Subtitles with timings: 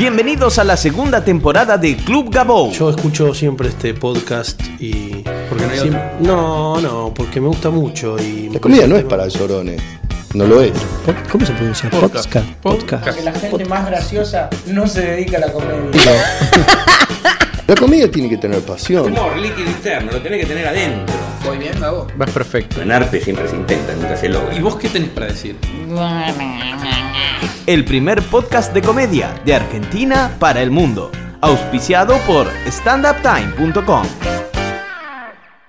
[0.00, 2.72] Bienvenidos a la segunda temporada de Club Gabou.
[2.72, 5.22] Yo escucho siempre este podcast y.
[5.46, 6.16] Porque no hay Siem- otro.
[6.20, 8.48] no, no, porque me gusta mucho y.
[8.48, 9.82] La comida no es para llorones.
[10.32, 10.72] No lo es.
[11.30, 11.90] ¿Cómo se pronuncia?
[11.90, 12.32] Podcast.
[12.34, 12.46] Podcast.
[12.62, 13.18] Podcast.
[13.18, 15.90] Que la gente más graciosa no se dedica a la comedia.
[17.70, 19.12] La comida tiene que tener pasión.
[19.12, 21.14] Humor líquido interno, lo tenés que tener adentro.
[21.44, 22.08] Voy bien, Gabo.
[22.16, 22.82] Vas perfecto.
[22.82, 24.56] En arte siempre se intenta, nunca se logra.
[24.56, 25.54] ¿Y vos qué tenés para decir?
[27.68, 31.12] El primer podcast de comedia de Argentina para el mundo.
[31.40, 34.02] Auspiciado por standuptime.com.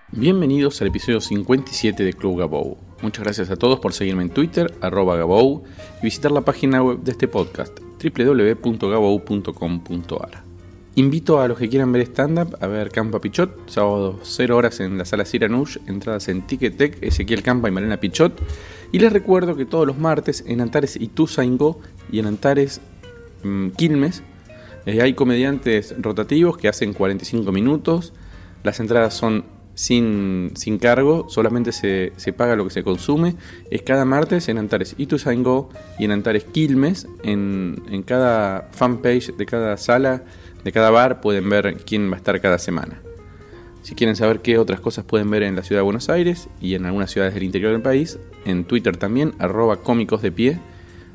[0.09, 2.79] Bienvenidos al episodio 57 de Club Gabou.
[3.03, 5.65] Muchas gracias a todos por seguirme en Twitter, arroba Gabou,
[6.01, 10.50] y visitar la página web de este podcast, www.gabou.com.ar.
[10.95, 14.97] Invito a los que quieran ver stand-up a ver Campa Pichot, sábado 0 horas en
[14.97, 18.41] la sala Siranush, entradas en Ticketek, Ezequiel Campa y Marina Pichot.
[18.91, 21.79] Y les recuerdo que todos los martes en Antares Ituzaingó
[22.11, 22.81] y en Antares
[23.43, 24.21] mm, Quilmes
[24.85, 28.11] eh, hay comediantes rotativos que hacen 45 minutos.
[28.63, 33.35] Las entradas son sin, sin cargo, solamente se, se paga lo que se consume.
[33.69, 37.07] Es cada martes en Antares Ituzaingó y en Antares Quilmes.
[37.23, 40.23] En, en cada fanpage de cada sala,
[40.63, 43.01] de cada bar, pueden ver quién va a estar cada semana.
[43.81, 46.75] Si quieren saber qué otras cosas pueden ver en la ciudad de Buenos Aires y
[46.75, 50.59] en algunas ciudades del interior del país, en Twitter también, arroba cómicos de pie.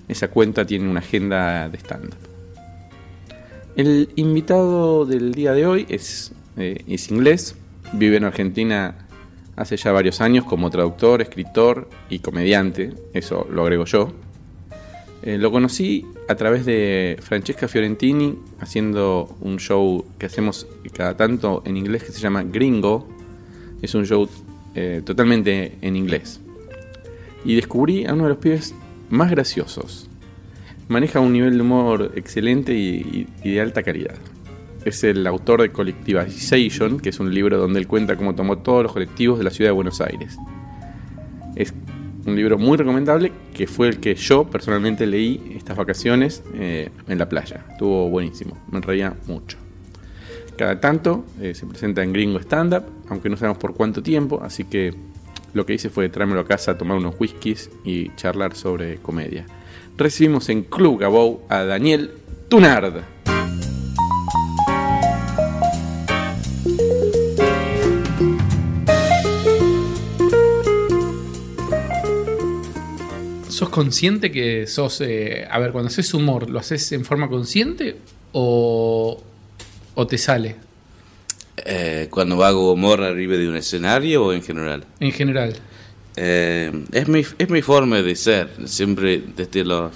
[0.08, 2.16] Esa cuenta tiene una agenda de stand-up.
[3.77, 7.54] El invitado del día de hoy es, eh, es inglés,
[7.92, 8.95] vive en Argentina
[9.56, 14.12] hace ya varios años como traductor, escritor y comediante, eso lo agrego yo.
[15.23, 21.62] Eh, lo conocí a través de Francesca Fiorentini haciendo un show que hacemos cada tanto
[21.64, 23.09] en inglés que se llama Gringo.
[23.83, 24.29] Es un show
[24.75, 26.41] eh, totalmente en inglés.
[27.45, 28.75] Y descubrí a uno de los pibes
[29.09, 30.09] más graciosos.
[30.89, 34.17] Maneja un nivel de humor excelente y, y- y de alta calidad.
[34.87, 38.84] Es el autor de Collectivization, que es un libro donde él cuenta cómo tomó todos
[38.84, 40.36] los colectivos de la ciudad de Buenos Aires.
[41.57, 41.74] Es
[42.24, 47.19] un libro muy recomendable que fue el que yo personalmente leí estas vacaciones eh, en
[47.19, 47.64] la playa.
[47.73, 49.58] Estuvo buenísimo, me reía mucho.
[50.57, 54.41] Cada tanto eh, se presenta en Gringo Stand Up, aunque no sabemos por cuánto tiempo,
[54.41, 54.95] así que
[55.52, 59.46] lo que hice fue traérmelo a casa, tomar unos whiskies y charlar sobre comedia.
[59.98, 62.13] Recibimos en Club Gabou a Daniel
[62.48, 63.02] Tunard.
[73.56, 75.00] ¿Sos consciente que sos...
[75.00, 77.96] eh, a ver, cuando haces humor, ¿lo haces en forma consciente
[78.33, 79.22] o,
[79.94, 80.56] o te sale
[81.64, 84.84] Eh, cuando hago humor arriba de un escenario o en general.
[85.00, 85.55] en general?
[86.16, 88.50] Eh, es, mi, es mi forma de ser.
[88.66, 89.90] Siempre desde los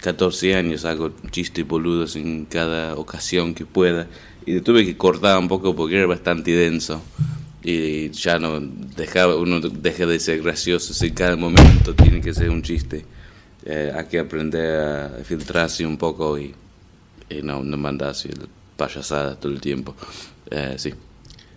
[0.00, 4.06] 14 años hago chistes boludos en cada ocasión que pueda.
[4.46, 7.02] Y tuve que cortar un poco porque era bastante denso.
[7.62, 8.58] Y ya no
[8.96, 13.04] dejaba, uno deja de ser gracioso si cada momento tiene que ser un chiste.
[13.66, 16.54] Eh, hay que aprender a filtrarse un poco y,
[17.28, 18.30] y no, no mandarse
[18.76, 19.94] payasadas todo el tiempo.
[20.50, 20.94] Eh, sí.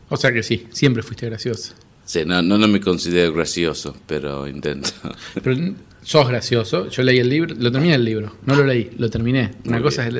[0.09, 1.73] O sea que sí, siempre fuiste gracioso.
[2.05, 4.89] Sí, no, no, no me considero gracioso, pero intento.
[5.41, 6.89] Pero sos gracioso.
[6.89, 8.35] Yo leí el libro, lo terminé el libro.
[8.45, 9.51] No lo leí, lo terminé.
[9.63, 10.15] Una Muy cosa es,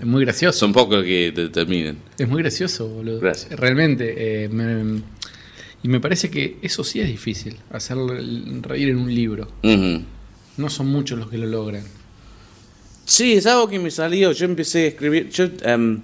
[0.00, 0.58] es muy gracioso.
[0.58, 1.98] Son pocos que te terminen.
[2.18, 3.20] Es muy gracioso, boludo.
[3.20, 3.52] Gracias.
[3.52, 4.44] Realmente.
[4.44, 5.00] eh, me-
[5.82, 7.96] y me parece que eso sí es difícil, hacer
[8.62, 9.48] reír en un libro.
[9.62, 11.84] No son muchos los que lo logran.
[13.04, 14.32] Sí, es algo que me salió.
[14.32, 15.30] Yo empecé a escribir.
[15.30, 16.00] Yo em,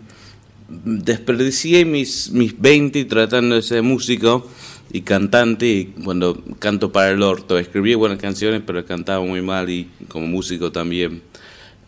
[0.68, 4.48] desperdicié mis, mis 20 tratando de ser músico
[4.92, 5.66] y cantante.
[5.66, 10.26] Y cuando canto para el orto, escribí buenas canciones, pero cantaba muy mal y como
[10.26, 11.20] músico también.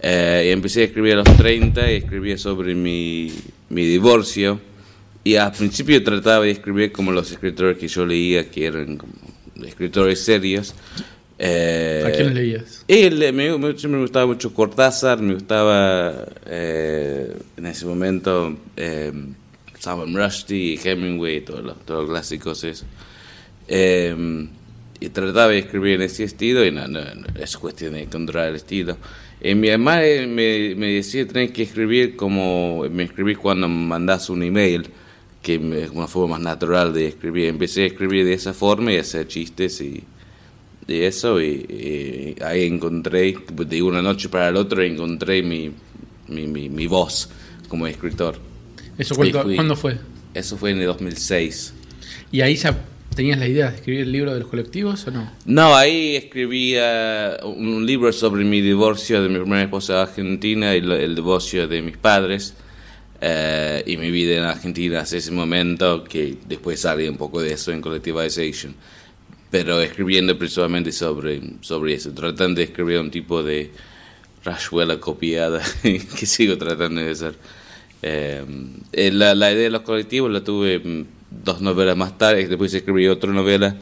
[0.01, 3.33] Eh, y empecé a escribir a los 30 y escribía sobre mi,
[3.71, 4.61] mi divorcio.
[5.27, 9.13] Y al principio trataba de escribir como los escritores que yo leía, que eran como
[9.67, 10.73] escritores serios.
[11.37, 12.85] Eh, ¿A quién leías?
[12.87, 18.57] él, eh, me, me- siempre me gustaba mucho Cortázar, me gustaba eh, en ese momento
[18.77, 19.11] eh,
[19.81, 22.85] Salman Rushdie, Hemingway, todos los, todos los clásicos eso.
[23.67, 24.47] Eh,
[25.01, 28.49] y trataba de escribir en ese estilo y no, no, no, es cuestión de encontrar
[28.51, 28.97] el estilo.
[29.43, 34.31] Y mi mamá eh, me, me decía tenés que escribir como me escribí cuando mandas
[34.31, 34.87] un email,
[35.47, 37.47] que es una forma más natural de escribir.
[37.47, 40.03] Empecé a escribir de esa forma y a hacer chistes y
[40.89, 45.71] de eso y, y ahí encontré, de una noche para la otra encontré mi,
[46.27, 47.29] mi, mi, mi voz
[47.69, 48.41] como escritor.
[48.99, 49.99] ¿Eso cuánto- fui- cuándo fue?
[50.35, 51.75] Eso fue en el 2006.
[52.33, 52.77] Y ahí ya
[53.15, 55.33] ¿Tenías la idea de escribir el libro de los colectivos o no?
[55.47, 61.15] No, ahí escribía un, libro sobre mi divorcio de mi primera esposa Argentina y el
[61.15, 62.53] divorcio de mis padres
[63.21, 67.53] eh, y mi vida en Argentina hasta ese momento, que después sale un poco de
[67.53, 68.75] eso en Collectivization.
[69.51, 73.71] Pero escribiendo principalmente sobre, sobre eso, tratando de escribir un tipo de
[74.45, 77.35] rayuela copiada que sigo tratando de hacer.
[78.03, 78.45] Eh,
[78.93, 81.07] eh, la, la idea de los colectivos la tuve mm,
[81.45, 83.77] dos novelas más tarde, después escribí otra novela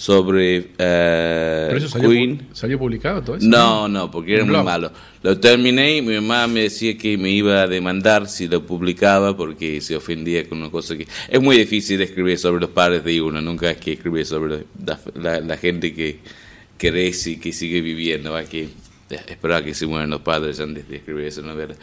[0.00, 2.48] sobre ¿Pero eso salió, Queen.
[2.54, 3.46] salió publicado todo eso?
[3.46, 4.64] No, no, porque era muy blog.
[4.64, 4.92] malo.
[5.22, 9.36] Lo terminé y mi mamá me decía que me iba a demandar si lo publicaba
[9.36, 11.06] porque se ofendía con una cosa que...
[11.28, 14.98] Es muy difícil escribir sobre los padres de uno, nunca es que escribir sobre la,
[15.16, 16.20] la- la gente que
[16.78, 18.34] crece y que sigue viviendo.
[18.34, 18.68] Hay que
[19.10, 21.74] esperar que se mueran los padres antes de escribir esa novela.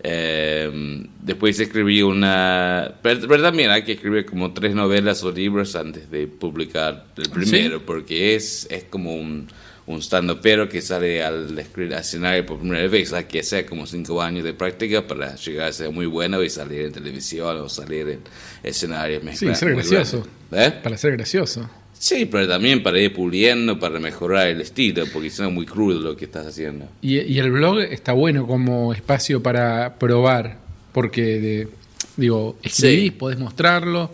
[0.00, 2.94] Eh, después escribí una...
[3.02, 8.34] También hay que escribir como tres novelas o libros antes de publicar el primero, porque
[8.34, 9.48] es, es como un,
[9.86, 13.12] un stand pero que sale al, al escenario por primera vez.
[13.12, 16.50] Hay que hacer como cinco años de práctica para llegar a ser muy bueno y
[16.50, 18.20] salir en televisión o salir en
[18.62, 19.22] escenarios.
[19.36, 20.26] Sí, ser gracioso.
[20.52, 20.72] ¿Eh?
[20.82, 21.68] Para ser gracioso.
[21.98, 26.16] Sí, pero también para ir puliendo, para mejorar el estilo, porque es muy crudo lo
[26.16, 26.88] que estás haciendo.
[27.02, 30.58] Y, y el blog está bueno como espacio para probar,
[30.92, 31.68] porque, de-
[32.16, 33.10] digo, escribís, Sí.
[33.10, 34.12] podés mostrarlo,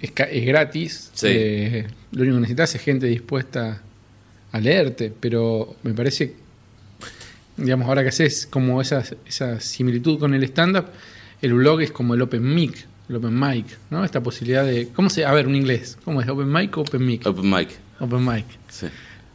[0.00, 1.26] es, es gratis, Sí.
[1.30, 3.82] eh, lo único que necesitas es gente dispuesta
[4.52, 6.34] a leerte, pero me parece,
[7.56, 10.86] digamos, ahora que haces como esa, esa similitud con el stand-up,
[11.42, 14.04] el blog es como el open mic, el open mic, ¿no?
[14.04, 16.28] Esta posibilidad de, ¿cómo se, a ver, un inglés, ¿cómo es?
[16.28, 17.26] ¿Open mic o open mic?
[17.26, 17.68] Open mic.
[18.00, 18.44] Open mic.
[18.68, 18.86] Sí.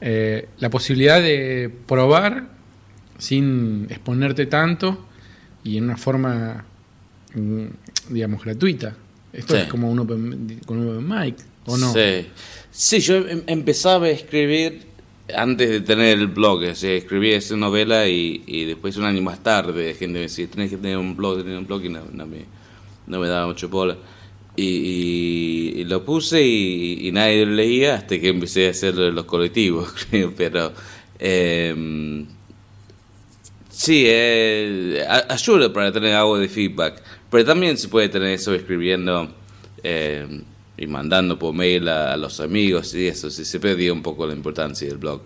[0.02, 2.48] Eh, la posibilidad de probar
[3.18, 5.06] sin exponerte tanto
[5.64, 6.66] y en una forma,
[7.36, 7.66] mm,
[8.10, 8.96] digamos, gratuita.
[9.32, 9.62] Esto Sí.
[9.62, 11.36] es como un open, con un open mic,
[11.66, 11.94] ¿o no?
[11.94, 12.28] Sí,
[12.72, 14.90] sí yo em- empezaba a escribir
[15.34, 19.22] antes de tener el blog, o sea, escribí esa novela y, y después un año
[19.22, 22.02] más tarde gente me decía, tenés que tener un blog, tener un blog y no,
[22.12, 22.40] no me,
[23.12, 23.98] no me daba mucho bola.
[24.56, 29.26] Y, lo puse y, nadie lo leía hasta que empecé a hacer lo de los
[29.26, 30.74] colectivos, creo, pero...
[31.20, 32.26] em,
[33.70, 34.06] Sí,
[35.30, 39.30] ayuda para tener algo de feedback, pero también se puede tener eso escribiendo
[39.82, 40.28] eh,
[40.78, 44.28] y mandando por mail a, a los amigos y eso, sí, se perdió un poco
[44.28, 45.22] la importancia del blog,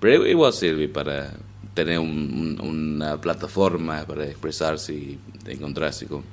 [0.00, 1.32] pero igual sirve para
[1.72, 6.24] tener un- un- una plataforma para expresarse y encontrarse con,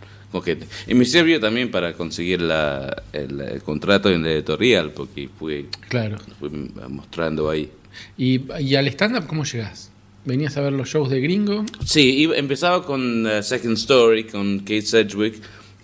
[0.88, 5.68] Y me sirvió también para conseguir la, el, el contrato en la editorial, porque fui,
[5.90, 6.18] Claro.
[6.40, 6.50] fui
[6.90, 7.70] mostrando ahí.
[8.18, 9.92] ¿Y, y al stand-up cómo llegás?
[10.24, 11.66] ¿Venías a ver los shows de gringo?
[11.86, 15.36] Sí, iba- empezaba con eh, Second Story, con Kate Sedgwick,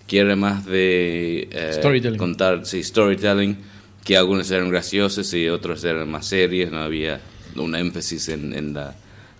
[0.06, 2.18] que era más de eh, Storytelling.
[2.18, 3.56] contar, sí, storytelling,
[4.04, 7.20] que algunos eran graciosos y otros eran más serios, no había
[7.56, 8.94] un énfasis en, en la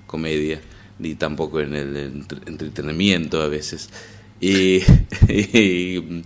[0.06, 0.60] comedia,
[0.98, 3.88] ni tampoco en el entre- entretenimiento a veces.
[4.40, 4.82] Y,
[5.28, 6.22] y,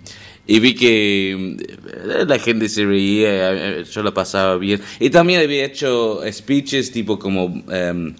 [0.46, 4.80] y vi que eh, la gente se reía, yo la pasaba bien.
[5.00, 7.64] Y también había hecho speeches tipo como...
[7.70, 8.14] em,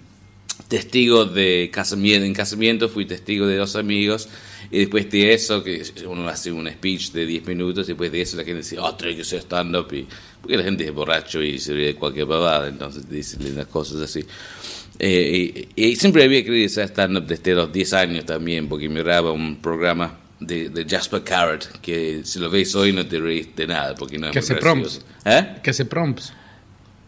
[0.73, 2.25] testigo de casamiento.
[2.25, 4.29] En casamiento fui testigo de dos amigos.
[4.71, 8.39] Y después de eso, que uno hace un speech de 10 minutos, después de eso
[8.39, 9.93] la gente dice, oh, tiene que ser stand-up.
[9.93, 10.07] Y,
[10.41, 14.01] porque la gente es borracho y se ríe de cualquier babada, entonces dicen lindas cosas
[14.01, 14.25] así.
[14.99, 19.57] Eh, y, siempre había querido ser stand-up desde los 10 años también, porque miraba un
[19.57, 23.95] programa de, de Jasper Carrot, que si lo ves hoy no te reís de nada,
[23.95, 25.01] porque no es Que muy hace gracioso.
[25.01, 25.07] prompts.
[25.25, 25.61] ¿Eh?
[25.63, 26.33] ¿Qué hace prompts?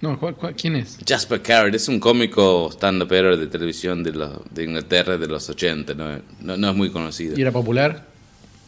[0.01, 0.99] No, ¿cuál- cuál- quién es?
[1.07, 5.95] Jasper Carrot es un cómico stand-upero de televisión de, los- de Inglaterra de los 80,
[5.95, 7.39] no, no, no es muy conocido.
[7.39, 8.07] ¿Y era popular?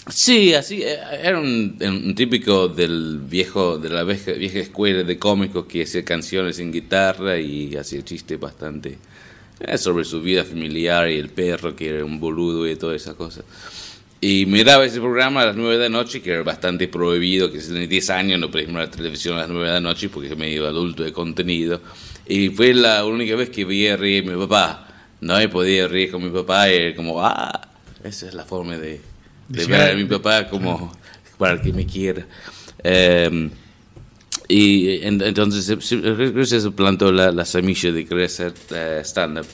[0.08, 5.82] Sí, así, eh, era un, típico del viejo, de la vieja, escuela de cómicos que
[5.82, 8.98] hacía canciones en guitarra y hacía chistes bastante
[9.58, 13.16] eh, sobre su vida familiar y el perro que era un boludo y todas esas
[13.16, 13.44] cosas.
[14.20, 17.58] Y miraba ese programa a las 9 de la noche, que era bastante prohibido, que
[17.58, 20.28] tenés 10 años no podías mirar la televisión a las 9 de la noche porque
[20.28, 21.80] es medio adulto de contenido.
[22.28, 24.88] Y fue la única vez que veía reír a mi papá.
[25.20, 27.68] No y podía reír con mi papá y era como, ah,
[28.04, 29.00] esa es la forma de,
[29.48, 30.92] De ver a- mi papá como
[31.38, 32.26] para que me quiera.
[32.82, 33.50] Eh,
[34.48, 39.46] y en- entonces se- plantó la, la semilla de hacer eh, stand-up.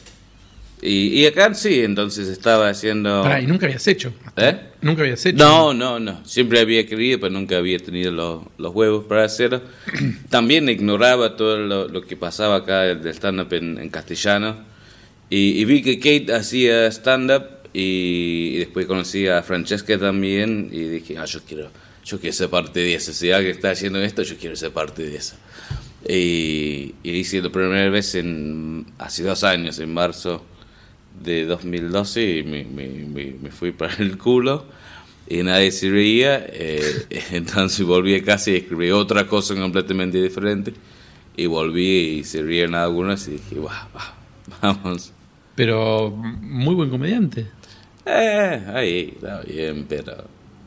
[0.84, 3.22] Y, y acá sí, entonces estaba haciendo...
[3.22, 4.12] Pará, ¿y nunca habías hecho?
[4.36, 4.58] ¿Eh?
[4.80, 5.36] ¿Nunca habías hecho?
[5.38, 6.26] No, no, no.
[6.26, 9.62] Siempre había querido, pero nunca había tenido los, los huevos para hacerlo.
[10.28, 14.56] También ignoraba todo lo, lo que pasaba acá del stand-up en, en castellano.
[15.30, 20.80] Y, y vi que Kate hacía stand-up y, y después conocí a Francesca también y
[20.84, 21.70] dije, ah, yo quiero
[22.04, 23.12] yo quiero ser parte de eso.
[23.12, 25.36] Si alguien está haciendo esto, yo quiero ser parte de eso.
[26.08, 30.44] Y, y hice la primera vez en, hace dos años, en marzo
[31.22, 34.64] de 2012, y me, me, me, me fui para el culo
[35.28, 36.44] y nadie se reía.
[36.48, 40.72] eh, entonces volví a casa y escribí otra cosa completamente diferente.
[41.36, 44.14] Y volví y se rieron algunos y dije, "Buah, va,
[44.60, 45.12] vamos.
[45.54, 47.46] Pero muy buen comediante.
[48.04, 50.24] Eh, ahí, está bien, pero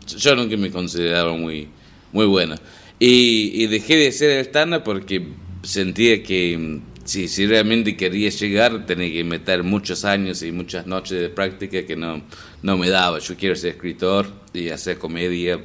[0.08, 1.68] yo nunca me consideraba muy,
[2.12, 2.56] muy bueno.
[2.98, 5.28] Y, dejé de hacer el stand porque
[5.64, 10.88] sentía que mm, si, si realmente quería llegar tenía que meter muchos años y muchas
[10.88, 12.22] noches de práctica que no,
[12.62, 13.20] no me daba.
[13.20, 15.60] Yo quiero ser escritor y hacer comedia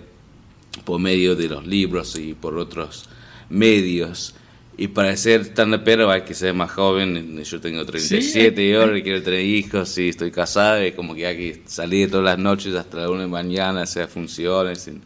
[0.84, 3.08] por medio de los libros y por otros
[3.48, 4.34] medios.
[4.82, 7.44] Y para ser stand pero hay que ser más joven.
[7.44, 10.82] Yo tengo 37 y ahora quiero tener hijos y estoy casado.
[10.87, 13.82] Y como que hay que salir todas las noches hasta la una de la mañana,
[13.82, 14.88] hacer funciones.
[14.88, 15.02] En,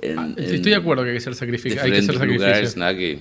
[0.00, 1.82] en- Ah, en Estoy de acuerdo que hay que hacer sacrificios.
[1.84, 3.18] Hay que hacer diferentes lugares, nada que-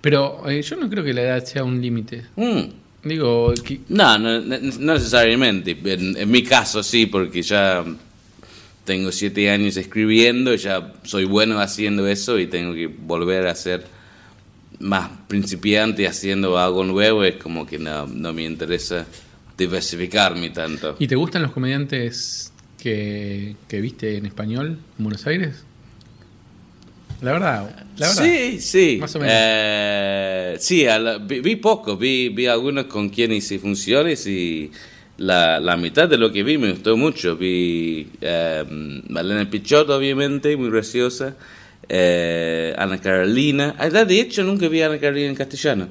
[0.00, 2.24] Pero eh, yo no creo que la edad sea un límite.
[2.34, 2.60] Mm.
[3.04, 5.76] Digo, que- No, no, no necesariamente.
[5.84, 7.84] En, en mi caso sí, porque ya
[8.84, 13.94] tengo siete años escribiendo, ya soy bueno haciendo eso y tengo que volver a ser
[14.80, 17.24] más principiante haciendo algo nuevo.
[17.24, 19.06] Es como que no, no me interesa
[19.56, 20.96] diversificarme tanto.
[20.98, 25.64] ¿Y te gustan los comediantes que, que viste en español en Buenos Aires?
[27.22, 28.24] La verdad, la verdad.
[28.24, 28.98] Sí, sí.
[29.00, 29.34] Más o menos.
[29.36, 34.70] Eh, sí, a la- vi, vi poco, vi, vi algunos con quienes hice funciones y
[35.18, 37.36] la, la mitad de lo que vi me gustó mucho.
[37.36, 38.64] Vi eh,
[39.08, 41.34] Malena Pichot, obviamente, muy graciosa.
[41.88, 43.74] Eh, Ana Carolina.
[43.78, 45.88] Ah, De hecho, nunca vi a Ana Carolina en castellano,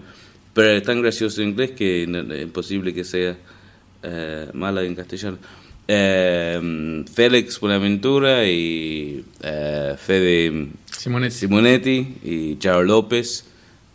[0.54, 3.36] pero es tan gracioso en inglés que es imposible que sea
[4.04, 5.38] eh, mala en castellano.
[5.88, 11.36] Eh, Félix Buenaventura y eh, Fede Simonetti.
[11.36, 13.46] Simonetti y Charo López,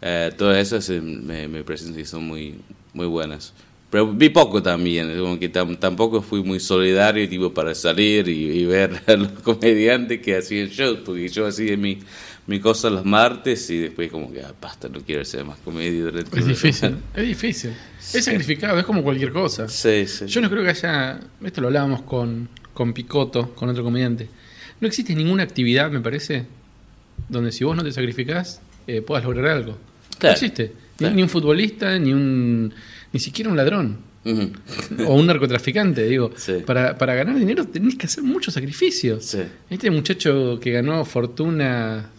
[0.03, 2.57] eh, todas esas eh, me, me parecen que son muy,
[2.93, 3.55] muy buenas.
[3.91, 8.59] Pero vi poco también, como que tam- tampoco fui muy solidario tipo para salir y,
[8.61, 11.99] y ver a los comediantes que hacían shows, porque yo hacía mi,
[12.47, 16.03] mi cosa los martes y después como que, ah, basta, no quiero hacer más comedia.
[16.05, 17.71] durante Es difícil, es difícil.
[18.13, 19.69] Es sacrificado, es como cualquier cosa.
[19.69, 20.27] Sí, sí.
[20.27, 21.19] Yo no creo que haya.
[21.43, 24.29] Esto lo hablábamos con, con Picotto, con otro comediante.
[24.81, 26.45] No existe ninguna actividad, me parece,
[27.29, 29.73] donde si vos no te sacrificás, eh, puedas lograr algo.
[29.73, 30.65] No Claro, existe.
[30.65, 31.15] Ni- claro.
[31.15, 32.73] Ni, un futbolista, ni un.
[33.13, 33.99] Ni siquiera un ladrón.
[35.07, 36.31] O un narcotraficante, digo.
[36.37, 36.57] Sí.
[36.67, 39.25] Para, para ganar dinero tenés que hacer muchos sacrificios.
[39.25, 39.39] Sí.
[39.71, 42.11] Este muchacho que ganó fortuna.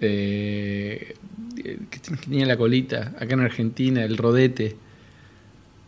[0.00, 1.14] eh,
[1.54, 4.76] que tenía la colita acá en Argentina, el rodete.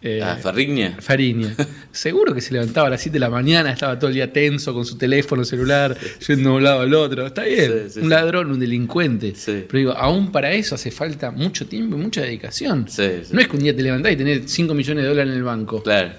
[0.04, 0.96] Eh, Ah, Farriña.
[1.00, 1.54] Fariña.
[1.92, 4.72] Seguro que se levantaba a las 7 de la mañana, estaba todo el día tenso
[4.74, 5.96] con su teléfono celular,
[6.28, 7.26] yendo de un lado al otro.
[7.26, 9.32] Está bien, Sí, sí, un ladrón, un delincuente.
[9.34, 9.64] Sí.
[9.66, 12.86] Pero digo, aún para eso hace falta mucho tiempo y mucha dedicación.
[13.32, 15.44] No es que un día te levantás y tenés 5 millones de dólares en el
[15.44, 15.82] banco.
[15.82, 16.10] Claro.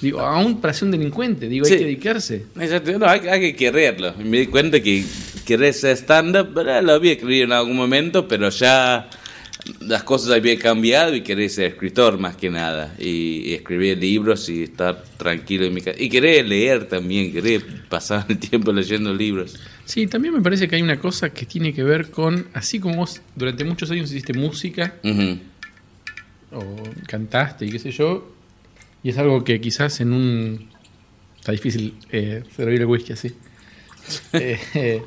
[0.00, 2.46] Digo, aún para ser un delincuente, digo, hay que dedicarse.
[2.60, 4.14] Exacto, no, hay, hay que quererlo.
[4.18, 5.04] Me di cuenta que
[5.46, 9.08] querer ser stand-up, lo había querido en algún momento, pero ya
[9.80, 12.94] las cosas habían cambiado y quería ser escritor más que nada.
[12.98, 16.00] Y, y escribir libros y estar tranquilo en mi casa.
[16.00, 19.58] Y querer leer también, querer pasar el tiempo leyendo libros.
[19.84, 22.96] Sí, también me parece que hay una cosa que tiene que ver con, así como
[22.96, 25.38] vos durante muchos años hiciste música, Ujú.
[26.52, 28.32] o cantaste y qué sé yo,
[29.02, 30.68] y es algo que quizás en un...
[31.38, 33.32] Está difícil eh, servir el whisky así.
[34.32, 35.02] Eh, eh,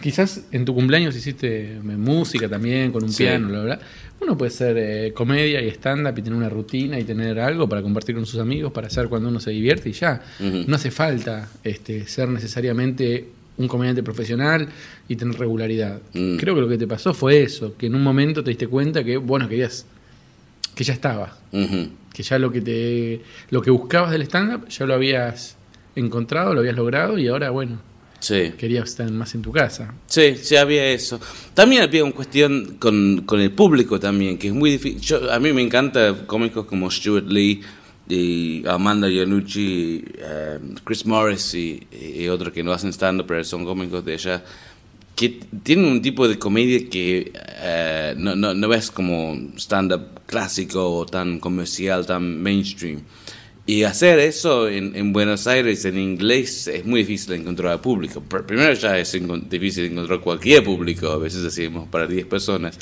[0.00, 3.24] quizás en tu cumpleaños hiciste música también, con un Sí.
[3.24, 3.80] piano, bla, bla.
[4.20, 7.82] Uno puede ser eh, comedia y stand-up y tener una rutina y tener algo para
[7.82, 10.22] compartir con sus amigos, para hacer cuando uno se divierte y ya.
[10.66, 14.68] No hace falta este, ser necesariamente un comediante profesional
[15.08, 16.00] y tener regularidad.
[16.14, 16.36] Mm.
[16.38, 19.04] Creo que lo que te pasó fue eso, que en un momento te diste cuenta
[19.04, 19.86] que, bueno, querías,
[20.74, 21.36] que ya estaba,
[22.12, 23.20] que ya lo que te,
[23.50, 25.56] lo que buscabas del stand-up ya lo habías
[25.96, 27.78] encontrado, lo habías logrado y ahora, bueno,
[28.24, 28.54] Sí.
[28.56, 29.92] querías estar más en tu casa.
[30.06, 31.20] Sí, sí había eso.
[31.52, 34.98] También había una cuestión con, con el público también, que es muy difícil.
[35.02, 37.60] Yo, a mí me encanta cómicos como Stuart Lee
[38.08, 43.62] y Amanda Iannucci, eh, Chris Morris y, y otros que no hacen stand-up, pero son
[43.66, 44.42] cómicos de allá,
[45.14, 50.96] que tienen un tipo de comedia que eh, no, no, no ves como stand-up clásico
[50.96, 53.02] o tan comercial, tan mainstream.
[53.66, 58.22] Y hacer eso en, en Buenos Aires en inglés es muy difícil encontrar público.
[58.28, 59.16] Pr- Primero ya es
[59.48, 62.78] difícil encontrar cualquier público, a veces hacemos para 10 personas.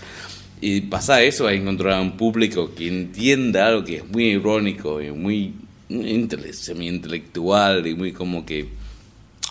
[0.60, 5.10] Y pasar eso a encontrar un público que entienda algo que es muy irónico y
[5.12, 5.54] muy
[5.88, 8.66] intele- semi-intelectual y muy como que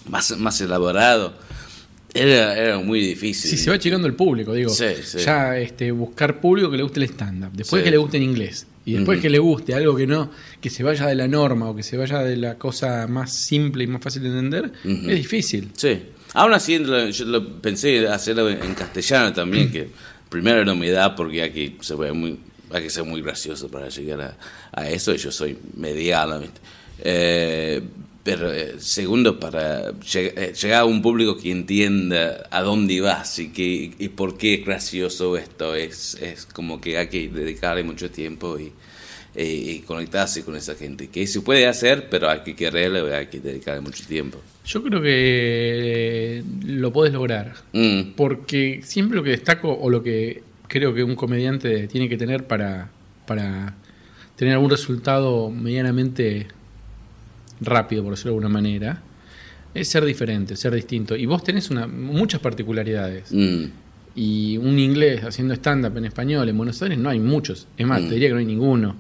[0.09, 1.33] más, más elaborado.
[2.13, 3.51] Era, era muy difícil.
[3.51, 4.69] Si se va achicando el público, digo.
[4.69, 5.19] Sí, sí.
[5.19, 7.51] Ya este, buscar público que le guste el stand-up.
[7.53, 7.85] Después Sí.
[7.85, 8.67] que le guste en inglés.
[8.85, 9.21] Y después Ujú.
[9.23, 11.97] que le guste algo que no, que se vaya de la norma o que se
[11.97, 15.09] vaya de la cosa más simple y más fácil de entender, Ujú.
[15.09, 15.69] es difícil.
[15.75, 16.01] Sí.
[16.33, 16.79] Aún así,
[17.11, 19.89] yo lo pensé hacerlo en castellano también, que
[20.29, 22.39] primero no me da porque hay que, se ve muy,
[22.71, 24.37] hay que ser muy gracioso para llegar a,
[24.81, 26.41] a eso, y yo soy mediano.
[27.03, 27.81] Eh,
[28.23, 33.39] pero eh, segundo, para lleg- eh, llegar a un público que entienda a dónde vas
[33.39, 37.83] y, que, y por qué es gracioso esto, es, es como que hay que dedicarle
[37.83, 38.71] mucho tiempo y,
[39.35, 41.07] y- y conectarse con esa gente.
[41.07, 44.39] Que se puede hacer, pero hay que quererlo y hay que dedicarle mucho tiempo.
[44.65, 47.55] Yo creo que lo podés lograr.
[47.73, 48.11] Mm.
[48.15, 52.45] Porque siempre lo que destaco o lo que creo que un comediante tiene que tener
[52.45, 52.91] para,
[53.25, 53.75] para
[54.35, 56.47] tener algún resultado medianamente
[57.61, 59.01] rápido, por decirlo de alguna manera,
[59.73, 61.15] es ser diferente, ser distinto.
[61.15, 63.31] Y vos tenés una, muchas particularidades.
[63.31, 63.65] Mm.
[64.15, 67.67] Y un inglés haciendo stand-up en español en Buenos Aires no hay muchos.
[67.77, 68.07] Es más, Mm.
[68.09, 68.95] te diría que no hay ninguno.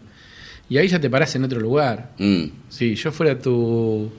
[0.69, 2.13] Y ahí ya te parás en otro lugar.
[2.17, 2.43] Mm.
[2.69, 4.09] Si yo fuera tu,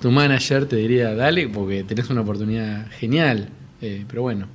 [0.00, 3.48] tu manager, te diría, dale, porque tenés una oportunidad genial.
[3.82, 4.46] Eh, pero bueno,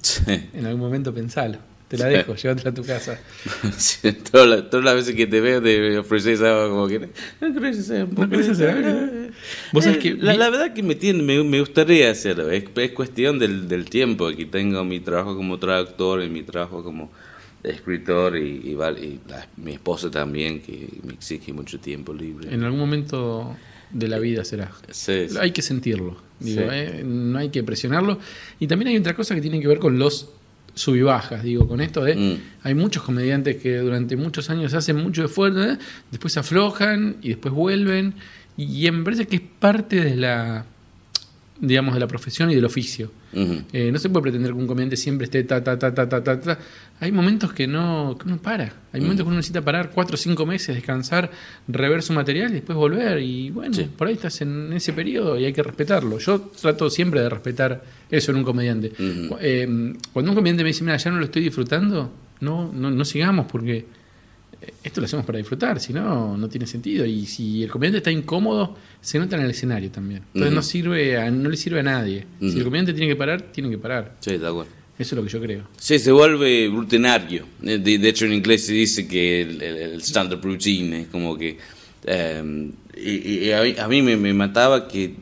[0.00, 0.22] Sí.
[0.52, 1.58] en algún momento pensalo.
[1.92, 3.20] Te la dejo, llévatela a tu casa.
[4.32, 8.04] Todas, las, todas las veces que te veo te ofreces algo como que no hacer
[8.04, 9.30] un poco querés de- hacer algo?
[9.72, 12.90] Vos sabés Eh, que la, verdad que me, tiene, me, me gustaría hacerlo es, es
[12.92, 17.10] cuestión del, del tiempo aquí tengo mi trabajo como traductor y mi trabajo como
[17.62, 22.52] escritor y, y val- y la- mi esposa también que me exige mucho tiempo libre
[22.52, 23.54] En algún momento
[23.90, 24.72] de la vida será.
[24.90, 25.36] Sí, sí.
[25.38, 26.68] Hay que sentirlo, digo, Sí.
[26.72, 28.18] eh, no hay que presionarlo.
[28.58, 30.30] Y también hay otra cosa que tiene que ver con los
[30.74, 32.16] sub y bajas, digo, con esto de...
[32.16, 32.38] Mm.
[32.64, 35.78] Hay muchos comediantes que durante muchos años hacen mucho esfuerzo, ¿eh?
[36.10, 38.14] después se aflojan y después vuelven.
[38.56, 40.64] Y, y me parece que es parte de la,
[41.64, 43.10] digamos, de la profesión y del oficio.
[43.72, 46.22] Eh, no se puede pretender que un comediante siempre esté ta, ta, ta, ta, ta,
[46.22, 46.58] ta, ta.
[47.00, 48.72] Hay momentos que no que uno para.
[48.92, 51.30] Hay momentos que uno necesita parar cuatro o cinco meses, descansar,
[51.68, 53.20] rever su material y después volver.
[53.22, 53.88] Y bueno, Sí.
[53.96, 56.18] por ahí estás en ese periodo y hay que respetarlo.
[56.18, 58.92] Yo trato siempre de respetar eso en un comediante.
[59.40, 63.04] Eh, cuando un comediante me dice, mira, ya no lo estoy disfrutando, no, no, no
[63.04, 63.86] sigamos porque
[64.82, 67.04] esto lo hacemos para disfrutar, si no, no tiene sentido.
[67.06, 70.22] Y si el comediante está incómodo, se nota en el escenario también.
[70.28, 70.54] Entonces Ujú.
[70.56, 72.26] no sirve a- no le sirve a nadie.
[72.40, 72.58] Si Ujú.
[72.58, 74.16] el comediante tiene que parar, tiene que parar.
[74.20, 75.68] sí, de acuerdo Eso es lo que yo creo.
[75.78, 77.46] Sí, se vuelve rutinario.
[77.62, 81.06] Eh, De, de hecho, en inglés se dice que el, el- el stand-up routine es
[81.08, 81.58] como que...
[82.04, 83.10] eh, y,
[83.46, 85.14] y a mí, a mí me, me mataba que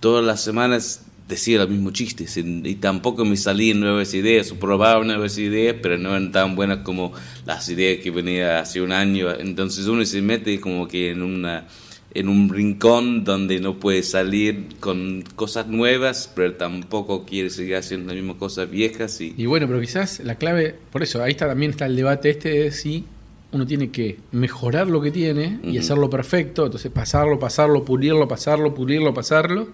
[0.00, 5.04] todas las semanas decía los mismos chistes y, tampoco me salían nuevas ideas o probaba
[5.04, 7.12] nuevas ideas, pero no eran tan buenas como
[7.46, 9.30] las ideas que venía hace un año.
[9.32, 11.66] Entonces uno se mete como que en una
[12.14, 18.08] en un rincón donde no puede salir con cosas nuevas, pero tampoco quiere seguir haciendo
[18.08, 21.46] las mismas cosas viejas y Y bueno, pero quizás la clave, por eso, ahí está
[21.46, 23.06] también está el debate este de si
[23.52, 28.74] uno tiene que mejorar lo que tiene y hacerlo perfecto, entonces pasarlo, pasarlo, pulirlo, pasarlo,
[28.74, 29.68] pulirlo, pasarlo,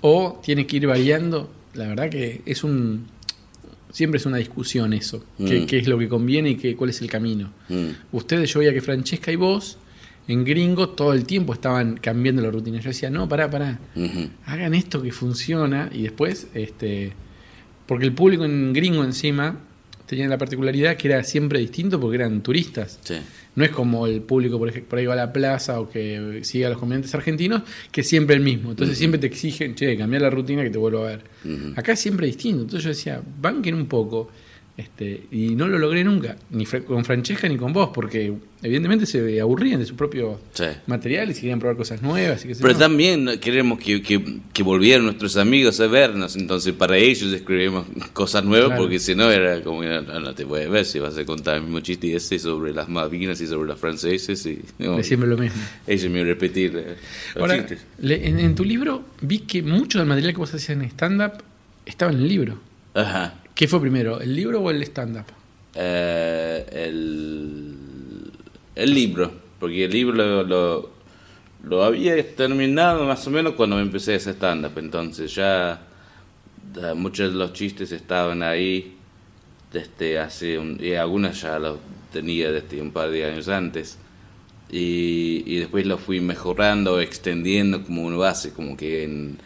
[0.00, 1.50] o tiene que ir variando.
[1.74, 3.06] La verdad que es un
[3.90, 5.66] siempre es una discusión eso, qué, Mm.
[5.66, 7.50] qué es lo que conviene y qué, cuál es el camino.
[7.68, 7.88] Mm.
[8.12, 9.78] Ustedes, yo veía que Francesca y vos
[10.28, 12.80] en Gringo todo el tiempo estaban cambiando la rutina.
[12.80, 13.78] Yo decía, no, pará, pará,
[14.44, 17.14] hagan esto que funciona y después, este,
[17.86, 19.58] porque el público en gringo encima
[20.08, 22.98] tenía la particularidad que era siempre distinto porque eran turistas.
[23.04, 23.16] Sí.
[23.54, 26.40] No es como el público por ejemplo, por ahí va a la plaza o que
[26.42, 28.70] sigue a los comediantes argentinos, que es siempre el mismo.
[28.70, 31.24] Entonces siempre te exigen, che, cambiar la rutina que te vuelvo a ver.
[31.44, 31.74] Ujú.
[31.76, 32.62] Acá es siempre distinto.
[32.62, 34.30] Entonces yo decía, banquen un poco.
[34.78, 39.40] Este, y no lo logré nunca, ni con Francesca ni con vos, porque evidentemente se
[39.40, 40.66] aburrían de su propio Sí.
[40.86, 42.44] material y se querían probar cosas nuevas.
[42.44, 47.32] Y Pero también queremos que, que, que volvieran nuestros amigos a vernos, entonces para ellos
[47.32, 48.82] escribimos cosas nuevas, Claro.
[48.82, 51.56] porque si no era como que no, no te puedes ver si vas a contar
[51.56, 55.36] el mismo chiste ese sobre las Malvinas y sobre los franceses y no, siempre lo
[55.36, 55.60] mismo.
[55.88, 56.94] ellos me repetir eh,
[57.34, 57.80] Ahora, chistes.
[58.00, 61.42] le- en, en tu libro vi que mucho del material que vos hacías en stand-up
[61.84, 62.60] estaba en el libro.
[62.94, 63.34] Ajá.
[63.58, 65.24] ¿Qué fue primero, el libro o el stand-up?
[65.74, 66.64] Eh,
[68.76, 74.78] el, libro, porque el libro lo, había terminado más o menos cuando empecé hacer stand-up,
[74.78, 75.80] entonces ya
[76.94, 78.96] muchos de los chistes estaban ahí
[79.72, 81.78] desde hace y algunas ya los
[82.12, 83.98] tenía desde un par de años antes
[84.70, 89.38] y, después lo fui mejorando, extendiendo como uno hace, como que en,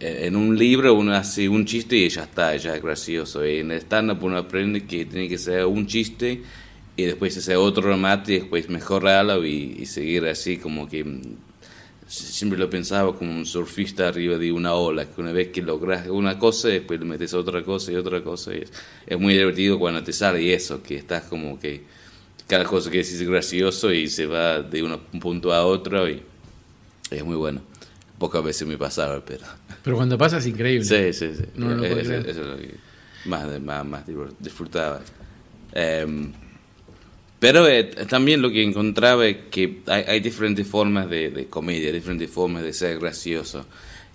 [0.00, 3.46] en un libro uno hace un chiste y ya está, ya es gracioso.
[3.46, 6.42] Y en el stand-up uno aprende que tiene que ser un chiste
[6.96, 11.20] y después hacer otro remate y después mejorarlo y, y seguir así como que mm,
[12.06, 16.06] siempre lo pensaba como un surfista arriba de una ola, que una vez que logras
[16.08, 18.54] una cosa, después le metes otra cosa y otra cosa.
[18.54, 18.72] Y es,
[19.06, 21.82] es muy divertido cuando te sale eso, que estás como que
[22.46, 26.22] cada cosa que decís es gracioso y se va de un punto a otro y
[27.10, 27.60] es muy bueno.
[28.18, 29.44] Pocas veces me pasaba, pero...
[29.82, 30.84] Pero cuando pasa es increíble.
[30.84, 31.44] Sí, sí, sí.
[31.56, 32.74] No lo puedo eso, es lo que
[33.26, 34.04] más, más, más
[34.38, 35.00] disfrutaba.
[35.72, 36.32] Em,
[37.38, 41.92] pero eh, también lo que encontraba es que hay, hay diferentes formas de, de comedia,
[41.92, 43.66] diferentes formas de ser gracioso.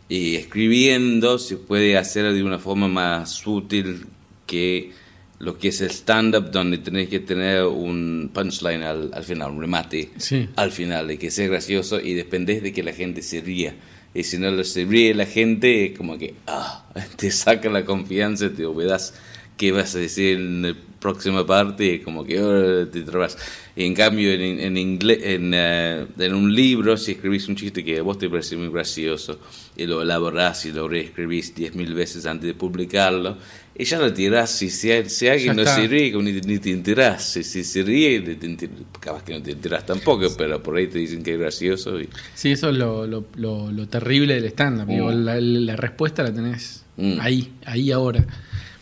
[0.10, 4.06] Y escribiendo se puede hacer de una forma más sutil
[4.46, 4.92] que
[5.42, 9.60] lo que es el stand-up, donde tenés que tener un punchline al, al final, un
[9.62, 10.48] remate Sí.
[10.56, 13.76] al final, de que sea gracioso y dependés de que la gente se ría.
[14.14, 16.86] Y si no se ríe la gente, como que ah,
[17.18, 19.14] te saca la confianza, te olvidas
[19.58, 23.38] qué vas a decir en la próxima parte, y como que oh, te trabas.
[23.76, 27.84] Y en cambio, en, en, inglés, en, eh, en un libro, si escribís un chiste
[27.84, 29.40] que a vos te parece muy gracioso
[29.76, 33.38] y lo elaborás y lo reescribís 10.000 veces antes de publicarlo,
[33.74, 34.52] y ya lo tirás.
[34.52, 37.24] Si, si, si alguien no se ríe, ni, ni te enterás.
[37.24, 41.00] Si, si se ríe, te capaz que no te enterás tampoco, pero por ahí te
[41.00, 42.00] dicen que es gracioso.
[42.00, 44.88] Y, Sí, eso es lo, lo, lo- lo terrible del stand-up.
[44.88, 45.24] Mm.
[45.26, 47.18] La, la respuesta la tenés Mm.
[47.22, 48.24] ahí, ahí ahora.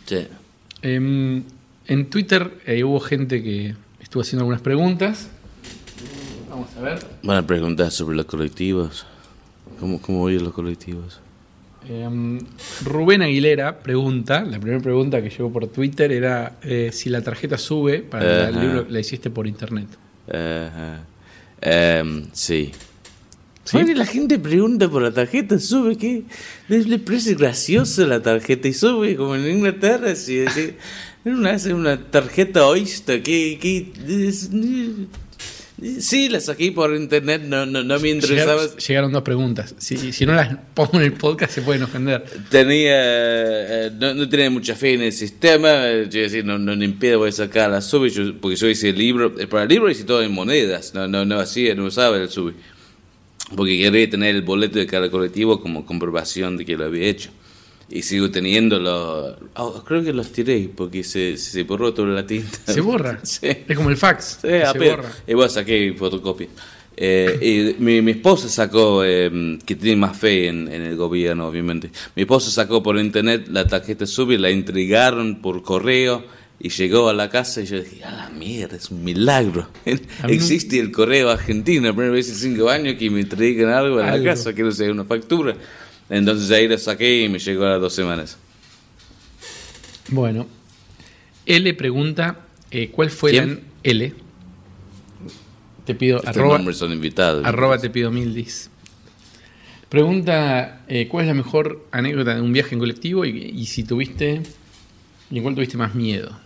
[0.04, 0.26] sí.
[0.82, 1.42] Em,
[1.90, 5.28] en Twitter eh, hubo gente que estuvo haciendo algunas preguntas.
[6.48, 7.00] Vamos a ver.
[7.24, 9.06] Van a preguntar sobre los colectivos.
[9.80, 11.20] ¿Cómo, cómo oyen los colectivos?
[11.88, 12.38] Em,
[12.84, 17.58] Rubén Aguilera pregunta, la primera pregunta que llegó por Twitter era eh, si la tarjeta
[17.58, 18.64] sube para el Ajá.
[18.64, 19.88] libro la hiciste por internet.
[20.28, 21.00] Ajá.
[21.60, 22.70] Em, sí.
[23.64, 23.76] ¿Sí?
[23.76, 26.22] Oye, la gente pregunta por la tarjeta, sube, ¿qué?
[26.68, 30.44] Les, parece gracioso la tarjeta y sube, como en Inglaterra, si
[31.24, 33.58] si- una, una tarjeta Oyster, ¿qué?
[33.60, 33.92] qué
[34.28, 34.50] es-
[36.00, 38.56] sí, la saqué por internet, no, no, no me interesaba.
[38.62, 39.74] Llegaron, llegaron dos preguntas.
[39.78, 42.22] Si, si no las pongo en el podcast se pueden ofender.
[42.50, 42.92] Tenía,
[43.86, 46.88] eh, no, no tenía mucha fe en el sistema, eh, yo decía, no, no ni
[46.88, 49.90] pedo voy a sacar la sube, yo- porque yo hice el libro, para el libro
[49.90, 52.52] hice todo en monedas, no, no, no hacía, no usaba el sube,
[53.56, 57.30] porque quería tener el boleto de cada colectivo como comprobación de que lo había hecho.
[57.90, 62.58] Y sigo teniéndolo, oh, creo que los tiré, porque se, se borró toda la tinta.
[62.72, 63.18] ¿Se borra?
[63.24, 63.48] Sí.
[63.66, 64.38] Es como el fax.
[64.42, 64.96] Sí, se pedo.
[64.96, 65.12] borra.
[65.26, 66.46] Igual saqué fotocopia.
[66.96, 71.48] Eh, y mi, mi esposa sacó, eh, que tiene más fe en, en el gobierno,
[71.48, 71.90] obviamente.
[72.14, 76.22] Mi esposa sacó por internet la tarjeta sube, la entregaron por correo
[76.60, 79.66] y llegó a la casa y yo dije, a la mierda, es un milagro.
[80.28, 84.02] Existe el correo argentino, la primera vez en cinco años que me entregan algo a
[84.02, 84.26] la Algo.
[84.26, 85.56] casa, que no sea una factura.
[86.10, 88.36] Entonces ahí la saqué y me llegó a las dos semanas.
[90.08, 90.46] Bueno,
[91.46, 93.48] L pregunta, eh, ¿cuál fue ¿Quién?
[93.54, 93.60] la...
[93.84, 94.14] L.
[95.86, 97.44] Te pido, Estos arroba, son invitados.
[97.44, 98.70] arroba te pido mil dis.
[99.88, 103.82] Pregunta, eh, ¿cuál es la mejor anécdota de un viaje en colectivo y, y si
[103.84, 104.42] tuviste,
[105.30, 106.38] y en cuál tuviste más miedo?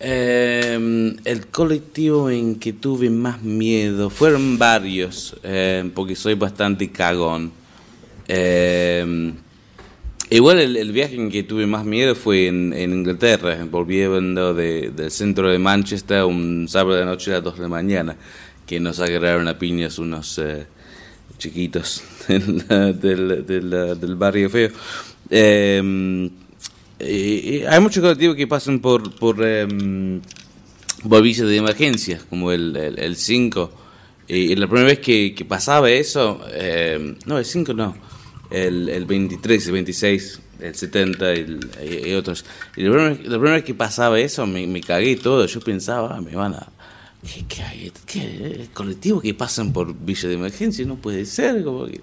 [0.00, 7.52] Eh, el colectivo en que tuve más miedo fueron varios, eh, porque soy bastante cagón.
[8.28, 9.32] Eh,
[10.30, 14.90] igual el, el viaje en que tuve más miedo fue en, en Inglaterra, volviendo de-
[14.90, 18.16] del centro de Manchester un sábado de noche a las 2 de la mañana,
[18.66, 20.66] que nos agarraron a piñas unos eh,
[21.38, 22.66] chiquitos del,
[23.00, 24.70] del, del- del barrio feo.
[25.28, 26.30] Eh,
[27.00, 30.20] y- hay muchos colectivos que pasan por por, em,
[31.08, 33.72] por visa de emergencia, como el, el, el 5.
[34.28, 37.94] Y, la primera vez que, que pasaba eso, em, no, el 5 no,
[38.52, 42.44] el, el 23, el 26, el 70 y, y- y otros.
[42.76, 45.46] Y la primera, la primera vez que pasaba eso, me, me cagué todo.
[45.46, 46.68] Yo pensaba, ah, me van a.
[47.22, 47.92] ¿Qué, qué hay?
[48.06, 48.66] ¿Qué?
[48.74, 50.84] colectivos que pasan por villa de emergencia?
[50.84, 51.62] No puede ser.
[51.62, 52.00] Como que,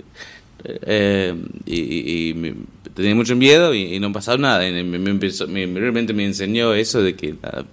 [0.63, 1.35] eh,
[1.65, 2.55] y, y-
[2.93, 4.67] tenía mucho miedo y, y no pasaba nada.
[4.67, 7.65] Y me, me empezó- me- me- realmente me enseñó eso de que la,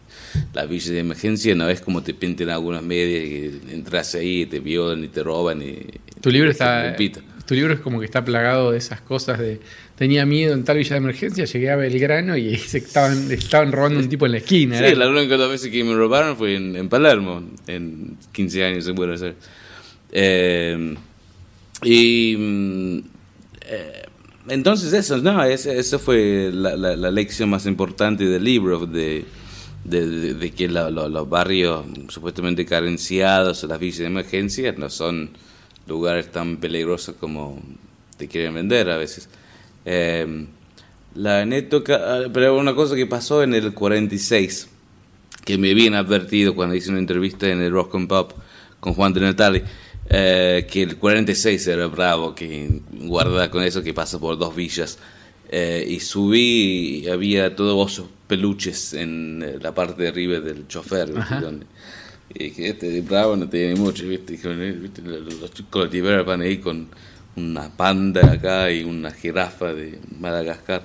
[0.54, 4.46] la villa de emergencia no es como te pintan algunas medias que entras ahí y
[4.46, 5.62] te violan y te roban.
[5.62, 5.78] Y,
[6.20, 6.94] Tu libro está.
[7.46, 9.60] Tu libro es como que está plagado de esas cosas de
[9.96, 14.00] tenía miedo en tal villa de emergencia, llegué a Belgrano y se estaban, estaban robando
[14.00, 14.76] un tipo en la esquina.
[14.78, 18.64] Sí, era- las únicas dos veces que me robaron fue en, en Palermo, en 15
[18.64, 19.36] años Buenos Aires.
[20.12, 20.94] Eh,
[21.82, 22.98] y mm,
[23.68, 24.02] eh,
[24.48, 29.24] entonces eso, no, eso fue la, la- la lección más importante del libro, de,
[29.84, 34.88] de, de- de que la- lo- los barrios supuestamente carenciados, las villas de emergencia, no
[34.90, 35.30] son
[35.86, 37.60] lugares tan peligrosos como
[38.16, 39.28] te quieren vender a veces.
[39.84, 40.46] Eh,
[41.16, 44.68] la anécdota, ah, pero una cosa que pasó en el 46,
[45.44, 48.32] que me habían advertido cuando hice una entrevista en el Rock and Pop
[48.80, 49.64] con Juan de Natale,
[50.08, 54.98] eh, que el 46 era bravo, que guarda con eso que pasa por dos villas.
[55.48, 60.66] Eh, y subí y había todos esos peluches en eh, la parte de arriba del
[60.66, 61.12] chofer.
[62.38, 64.34] Y dije, este de bravo no tiene mucho, ¿viste?
[64.34, 65.02] ¿viste?
[65.02, 66.88] Los, los colectiveros van ahí con
[67.36, 70.82] una panda acá y una jirafa de Madagascar.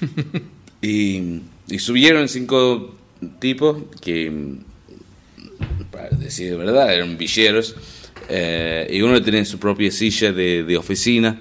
[0.82, 2.94] y, y subieron cinco
[3.38, 4.56] tipos que,
[5.90, 7.74] para decir de verdad, eran villeros.
[8.28, 11.40] eh, y uno tenía su propia silla de, de oficina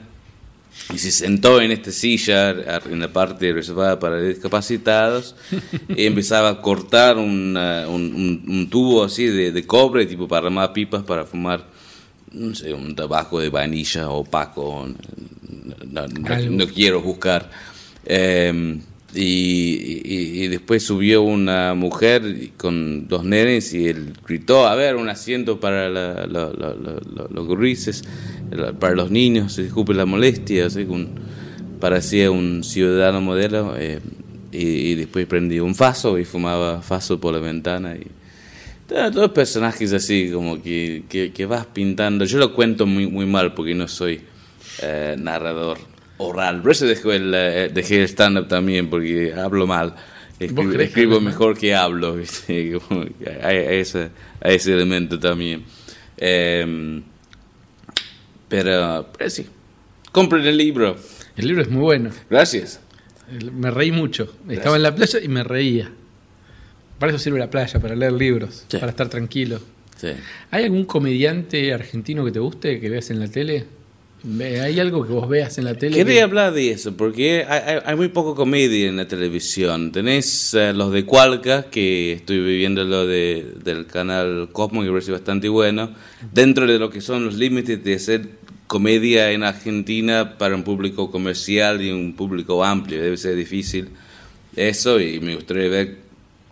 [0.93, 5.35] y se sentó en esta silla en la parte reservada para discapacitados
[5.89, 10.47] y empezaba a cortar una- un, un- un tubo así de, de cobre, tipo para
[10.47, 11.65] armar pipas para fumar,
[12.33, 14.87] no sé, un tabaco de vainilla opaco,
[15.91, 16.55] no, no- no- Algo.
[16.55, 17.49] no quiero buscar.
[18.05, 18.79] Eh,
[19.13, 22.23] y, después subió una mujer
[22.57, 27.47] con dos nenes y él gritó, a ver, un asiento para la- la- la- los
[27.47, 28.03] grises,
[28.79, 31.09] para los niños, se disculpe la molestia, así un-
[31.79, 33.75] parecía un ciudadano modelo.
[33.77, 33.99] eh,
[34.53, 37.95] y, después prendió un faso y fumaba faso por la ventana.
[37.95, 38.05] Y,
[38.87, 42.25] todos personajes así, como que, que, que vas pintando.
[42.25, 44.19] Yo lo cuento muy, muy mal porque no soy
[44.83, 45.77] eh, narrador
[46.21, 46.61] oral.
[46.61, 49.95] Por eso dejé el, eh, dejé el stand-up también, porque hablo mal.
[50.39, 52.15] Escribo, que mejor que hablo.
[52.17, 52.77] ¿viste?
[53.43, 54.09] Hay, ese,
[54.41, 55.63] hay ese elemento también.
[56.17, 57.01] Eh,
[58.47, 59.47] pero, pero sí,
[60.11, 60.97] compren el libro.
[61.37, 62.09] El libro es muy bueno.
[62.29, 62.81] Gracias.
[63.53, 64.35] Me reí mucho.
[64.49, 65.89] Estaba en la playa y me reía.
[66.99, 68.77] Para eso sirve la playa, para leer libros, Sí.
[68.77, 69.59] para estar tranquilo.
[69.95, 70.09] Sí.
[70.51, 73.65] ¿Hay algún comediante argentino que te guste, que veas en la tele?
[74.39, 75.95] ¿Hay algo que vos veas en la tele?
[75.97, 79.91] Quería que- hablar de eso, porque hay, hay- muy poco comedia en la televisión.
[79.91, 85.11] Tenés eh, los de Cualca, que estoy viviendo lo de, del canal Cosmo, que parece
[85.11, 85.91] bastante bueno,
[86.31, 88.29] dentro de lo que son los límites de hacer
[88.67, 93.01] comedia en Argentina para un público comercial y un público amplio.
[93.01, 93.89] Debe ser difícil
[94.55, 95.97] eso, y me gustaría ver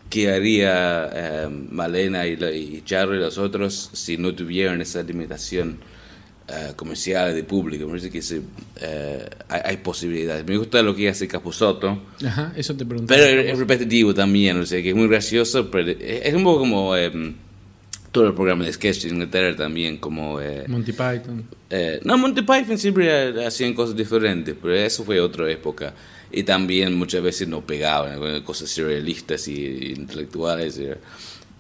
[0.10, 5.78] qué haría eh, Malena y, y Charro y los otros si no tuvieran esa limitación
[6.52, 7.86] eh, comercial de público.
[7.86, 8.42] Me parece que se,
[8.82, 10.46] eh, hay, hay posibilidades.
[10.46, 13.20] Me gusta lo que hace Capusotto, Ajá, eso te preguntaba.
[13.20, 16.96] pero es repetitivo también, o sea, que es muy gracioso, pero es un poco como
[16.96, 17.12] eh,
[18.12, 20.42] todo el programa de sketch de Inglaterra también, como...
[20.42, 21.44] eh, Monty Python.
[21.70, 25.94] eh, no, Monty Python siempre ha- hacían cosas diferentes, pero eso fue otra época.
[26.32, 30.78] Y también muchas veces no pegaban cosas surrealistas y, y intelectuales.
[30.80, 30.96] eh.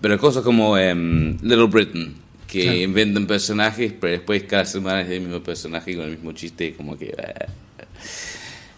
[0.01, 2.13] Pero cosas como em, Little Britain,
[2.49, 2.77] que Claro.
[2.79, 6.97] inventan personajes, pero después cada semana es el mismo personaje con el mismo chiste, como
[6.97, 7.07] que...
[7.07, 7.45] eh.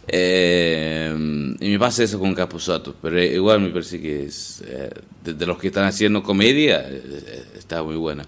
[0.08, 4.90] Eh, y me pasa eso con Capusotto, pero igual me parece que es eh,
[5.24, 8.26] de, de los que están haciendo comedia eh, está muy buena.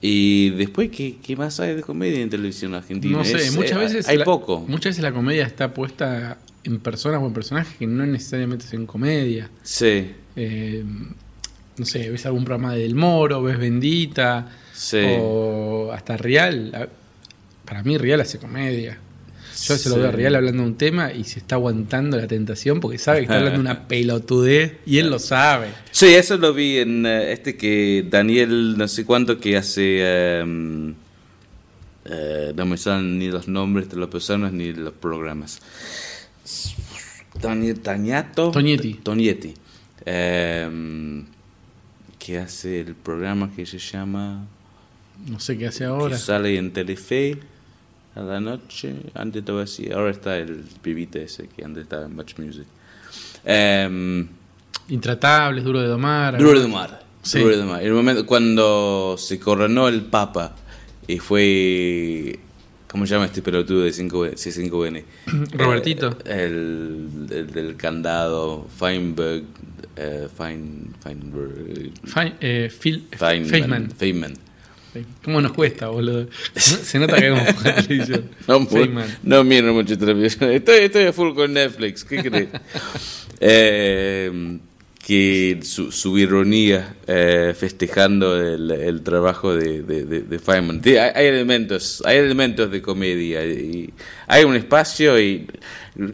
[0.00, 3.16] Y después, ¿qué, qué más hay de comedia en televisión argentina?
[3.16, 4.08] No sé, Es, muchas eh, veces.
[4.08, 4.60] hay la, poco.
[4.68, 8.84] Muchas veces la comedia está puesta en personas o en personajes que no necesariamente son
[8.86, 9.50] comedia.
[9.62, 10.84] Sí, Eh,
[11.78, 14.98] no sé, ves algún programa de Del Moro, ves Bendita, sí.
[15.20, 16.88] o hasta Real.
[17.64, 18.98] Para mí, Real hace comedia.
[19.66, 20.10] Yo se lo veo a.
[20.10, 23.36] Real hablando de un tema y se está aguantando la tentación porque sabe que está
[23.36, 25.68] hablando de una pelotudez y él lo sabe.
[25.92, 30.00] Sí, eso lo vi en eh, este que Daniel, no sé cuánto, que hace.
[30.02, 30.94] eh,
[32.06, 35.60] eh, no me salen ni los nombres de las personas ni los programas.
[37.40, 38.50] Tani- Tañato.
[38.50, 38.94] Tonietti.
[38.94, 39.54] Tonietti.
[40.04, 41.22] eh,
[42.18, 44.46] que hace el programa que se llama.
[45.28, 46.18] No sé qué hace que ahora.
[46.18, 47.38] sale en Telefe
[48.14, 48.94] a la noche.
[49.14, 49.90] Antes estaba así.
[49.90, 52.64] Ahora está el pibite ese que antes estaba en Much Music.
[53.44, 54.26] Eh,
[54.88, 56.36] Intratables, duro de domar.
[56.38, 57.02] Duro de domar.
[57.22, 57.38] Sí.
[57.38, 57.82] Duro de domar.
[57.82, 60.54] El momento cuando se coronó el Papa
[61.06, 62.38] y fue.
[62.88, 65.04] ¿Cómo se llama este pelotudo de 5 C5N?
[65.54, 66.16] Robertito.
[66.26, 69.42] Eh, el, el del candado, Feinberg.
[69.96, 71.90] eh, Fein, Feinberg.
[72.04, 73.04] Fe- eh, Phil.
[73.10, 73.90] Feynman.
[73.90, 74.34] Feynman.
[75.24, 76.28] ¿Cómo nos cuesta, boludo?
[76.54, 77.44] Se nota que vemos
[77.86, 78.30] televisión.
[78.48, 79.08] No, mu- Feynman.
[79.22, 80.50] no miro mucho televisión.
[80.52, 82.04] Estoy, estoy a full con Netflix.
[82.04, 82.48] ¿Qué crees?
[83.40, 84.58] Eh,
[85.04, 90.80] que su, su ironía eh, festejando el, el trabajo de, de, de- de Feynman.
[90.82, 93.92] Sí, Hay, hay elementos, hay elementos de comedia y
[94.28, 95.46] hay un espacio y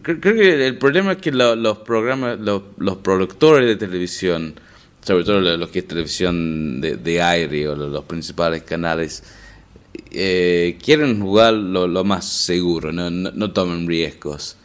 [0.02, 4.54] creo, creo que el problema es que lo- los programas, los, los productores de televisión,
[5.02, 9.22] sobre todo los que es televisión de, de aire o los, principales canales,
[10.10, 14.56] eh, quieren jugar lo, lo más seguro, no, no, tomen riesgos.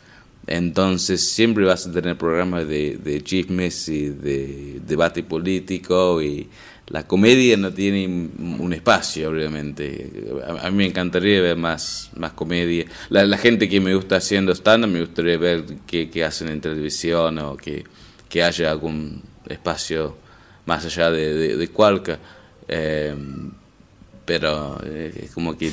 [0.48, 6.48] Entonces siempre vas a tener programas de, de chismes y de debate político y
[6.88, 10.12] la comedia no tiene un espacio, obviamente.
[10.46, 12.86] A, a mí me encantaría ver más, más comedia.
[13.10, 16.62] La, la gente que me gusta haciendo stand-up, me gustaría ver qué, qué hacen en
[16.62, 17.84] televisión o que,
[18.30, 20.25] que haya algún espacio
[20.66, 22.20] más allá de, de, de Cualca.
[22.68, 23.14] Eh,
[24.26, 25.72] pero eh, es como que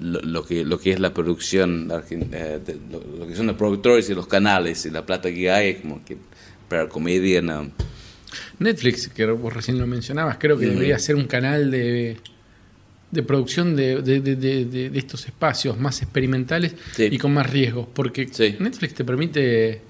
[0.00, 1.88] lo, lo que lo que es la producción,
[2.32, 5.50] eh, de- lo, lo que son los productores y los canales y la plata que
[5.50, 6.16] hay, es como que
[6.68, 7.70] para comedia no.
[8.58, 12.16] Netflix, que vos recién lo mencionabas, creo que debería ser un canal de,
[13.10, 17.08] de producción de, de- de- de- de- de estos espacios más experimentales Sí.
[17.10, 18.56] y con más riesgos, porque Sí.
[18.58, 19.82] Netflix te permite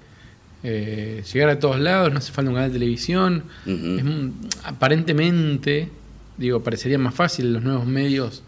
[0.63, 3.73] eh, llegar a todos lados, no hace falta un canal de televisión, Ujú.
[3.99, 5.89] es un- aparentemente,
[6.37, 8.43] digo, parecería más fácil los nuevos medios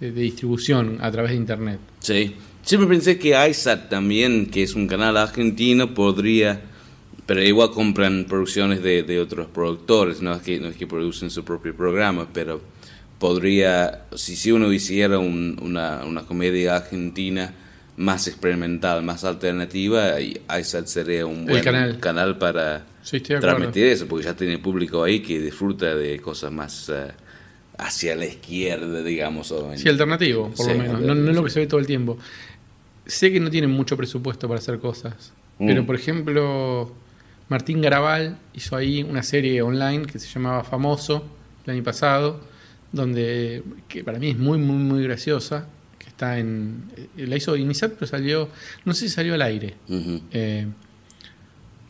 [0.00, 1.78] de, de distribución a través de Internet.
[2.00, 2.34] Sí.
[2.62, 6.60] Siempre pensé que ISAT también, que es un canal argentino, podría,
[7.26, 11.28] pero igual compran producciones de, de otros productores, no es, que, no es que producen
[11.30, 12.60] su propio programa, pero
[13.18, 17.52] podría, si, si uno hiciera un- una, una comedia argentina
[17.96, 21.98] más experimental, más alternativa, y ISAT sería un buen canal.
[22.00, 26.88] canal para Sí, transmitir eso, porque ya tiene público ahí que disfruta de cosas más
[26.88, 27.08] eh,
[27.78, 29.50] hacia la izquierda, digamos.
[29.52, 31.00] O en- Sí, alternativo, por Sí, lo menos.
[31.02, 32.16] No, no es lo que se ve todo el tiempo.
[33.04, 35.32] Sé que no tienen mucho presupuesto para hacer cosas.
[35.58, 35.66] Mm.
[35.66, 36.92] Pero, por ejemplo,
[37.48, 41.24] Martín Garabal hizo ahí una serie online que se llamaba Famoso
[41.66, 42.40] el año pasado,
[42.92, 45.66] donde que para mí es muy, muy, muy graciosa.
[46.22, 46.84] Está en.
[47.16, 48.48] eh, La hizo Inisat, pero salió.
[48.84, 49.74] No sé si salió al aire.
[50.30, 50.66] Eh,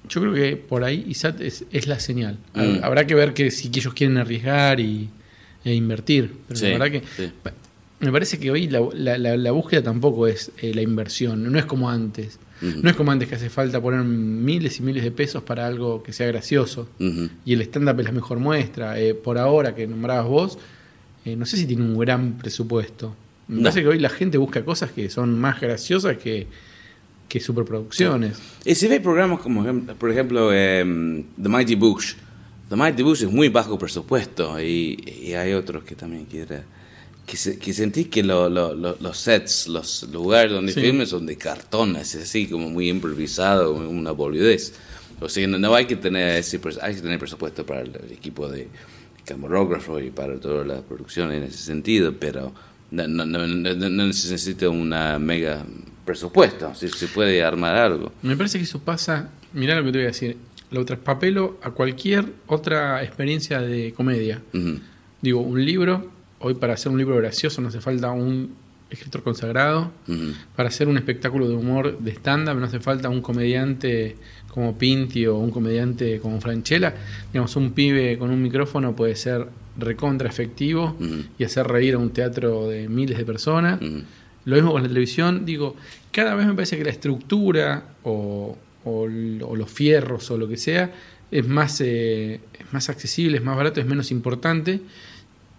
[0.08, 2.38] yo creo que por ahí ISAT es, es la señal.
[2.54, 2.82] Mm.
[2.82, 5.10] Habrá que ver que si que ellos quieren arriesgar y,
[5.64, 6.32] e invertir.
[6.48, 7.30] Pero Sí, la verdad que sí.
[8.00, 11.58] me parece que hoy la, la- la- la búsqueda tampoco es eh, la inversión, no
[11.58, 12.38] es como antes.
[12.62, 16.00] No es como antes que hace falta poner miles y miles de pesos para algo
[16.02, 16.88] que sea gracioso.
[17.44, 18.98] Y el stand-up es la mejor muestra.
[19.00, 20.58] Eh, por ahora que nombrabas vos,
[21.26, 23.14] no sé si tiene un gran presupuesto.
[23.48, 23.62] Me No.
[23.64, 26.46] parece que hoy la gente busca cosas que son más graciosas que,
[27.28, 28.38] que superproducciones.
[28.64, 29.64] Y si ve programas como,
[29.98, 32.14] por ejemplo, em, The Mighty Bush.
[32.68, 36.62] The Mighty Bush es muy bajo presupuesto y, y hay otros que también quiera
[37.26, 40.80] que, se- que sentís que lo- lo- lo- los sets, los lugares donde Sí.
[40.80, 44.72] filmes son de cartón, es así como muy improvisado, una boludez.
[45.20, 48.48] O sea, no, no hay que tener ese hay que tener presupuesto para el, equipo
[48.48, 48.68] de
[49.24, 52.52] camarógrafo y para toda la producción en ese sentido, pero
[52.92, 55.64] no, no, no, no- no se necesita una mega
[56.04, 58.12] presupuesto, si se puede armar algo.
[58.22, 60.36] Me parece que eso pasa, mirá lo que te voy a decir,
[60.70, 64.40] lo traspapelo a cualquier otra experiencia de comedia.
[65.20, 68.54] Digo, un libro, hoy para hacer un libro gracioso no hace falta un
[68.92, 69.90] escritor consagrado,
[70.56, 74.16] para hacer un espectáculo de humor de stand-up no hace falta un comediante
[74.48, 76.94] como Pinti o un comediante como Franchella.
[77.32, 79.46] Digamos, un pibe con un micrófono puede ser
[79.78, 80.96] recontra efectivo
[81.38, 83.80] y hacer reír a un teatro de miles de personas.
[84.44, 85.76] Lo mismo con la televisión, digo,
[86.10, 90.48] cada vez me parece que la estructura o, o l- o los fierros o lo
[90.48, 90.92] que sea
[91.30, 94.80] es más, eh, es más accesible, es más barato, es menos importante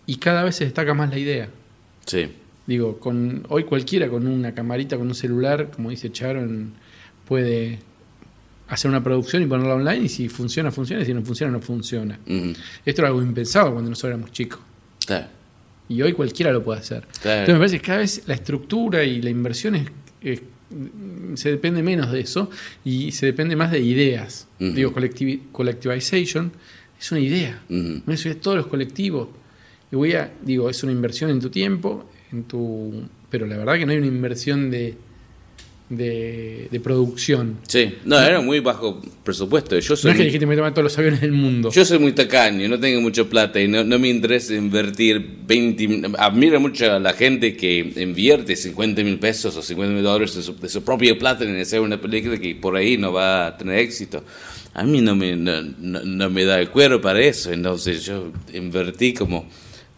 [0.05, 1.49] y cada vez se destaca más la idea.
[2.05, 2.27] Sí.
[2.65, 6.73] Digo, con hoy cualquiera con una camarita, con un celular, como dice Charon,
[7.27, 7.79] puede
[8.69, 11.59] hacer una producción y ponerla online y si funciona, funciona y si no funciona, no
[11.61, 12.17] funciona.
[12.85, 14.59] Esto era algo impensado cuando nosotros éramos chicos
[15.05, 15.27] Claro.
[15.89, 17.05] y hoy cualquiera lo puede hacer.
[17.21, 17.41] Claro.
[17.41, 19.87] Entonces me parece que cada vez la estructura y la inversión es,
[20.21, 20.41] es-
[21.35, 22.49] se depende menos de eso
[22.83, 24.47] y se depende más de ideas.
[24.57, 26.51] Digo, collectiv- collectivization
[26.99, 27.61] es una idea.
[28.07, 29.27] Eso es todos los colectivos.
[29.91, 33.75] Y voy a, digo, es una inversión en tu tiempo, en tu, pero la verdad
[33.75, 34.95] que no hay una inversión de,
[35.89, 37.57] de, de producción.
[37.67, 37.93] Sí.
[38.05, 39.77] No, era muy bajo presupuesto.
[39.77, 41.69] Yo No soy, es que dijiste me toman todos los aviones del mundo.
[41.71, 46.11] yo soy muy tacaño, no tengo mucha plata y no, no me interesa invertir 20...
[46.17, 50.41] Admiro mucho a la gente que invierte 50 mil pesos o 50 mil dólares de
[50.41, 53.57] su, de su propia plata en hacer una película que por ahí no va a
[53.57, 54.23] tener éxito.
[54.73, 58.31] A mí no me, no, no- no me da el cuero para eso, entonces yo
[58.53, 59.47] invertí como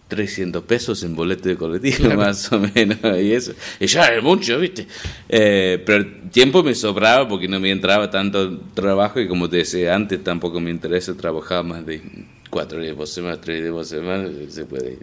[0.07, 3.53] 300 pesos en boleto de colectivo, más o menos, y eso.
[3.79, 4.87] Y ya es mucho, ¿viste?
[5.29, 9.57] Eh, pero el tiempo me sobraba porque no me entraba tanto trabajo y como te
[9.57, 12.01] decía antes, tampoco me interesa trabajar más de
[12.49, 14.99] cuatro días por semana, tres días por semana, se puede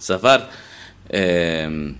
[0.00, 0.48] zafar.
[1.08, 1.94] Eh,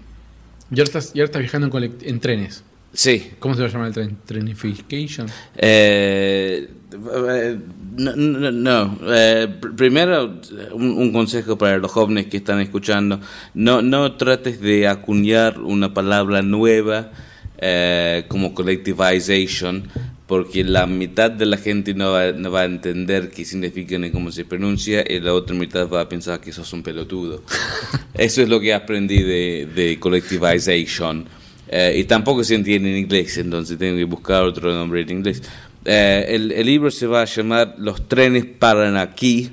[0.70, 2.64] Y ahora estás, y ahora estás viajando en, en trenes.
[2.92, 4.16] Sí, ¿Cómo se va a llamar el tren?
[4.24, 5.26] Trenification.
[5.56, 7.58] Eh, eh,
[7.96, 8.98] no, no, no.
[9.08, 10.38] Eh, pr- primero,
[10.72, 13.20] un, un consejo para los jóvenes que están escuchando,
[13.54, 17.10] no, no trates de acuñar una palabra nueva
[17.58, 19.84] eh, como collectivization,
[20.26, 24.10] porque la mitad de la gente no va, no va a entender qué significa ni
[24.10, 27.42] cómo se pronuncia y la otra mitad va a pensar que sos un pelotudo.
[28.14, 31.26] Eso es lo que aprendí de, de collectivization.
[31.68, 35.42] Eh, y tampoco se entiende en inglés, entonces tengo que buscar otro nombre en inglés.
[35.84, 39.50] Eh, el, el libro se va a llamar Los trenes paran aquí,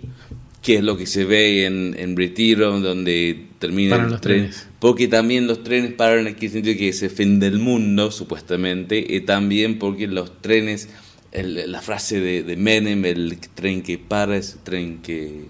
[0.61, 4.67] que es lo que se ve en, en Retiro, donde terminan Paran los trenes.
[4.79, 9.21] Porque también los trenes paran aquí, el sentido que se fin del mundo, supuestamente, y
[9.21, 10.89] también porque los trenes,
[11.31, 15.45] el- la frase de, de Menem, el tren que para es tren que,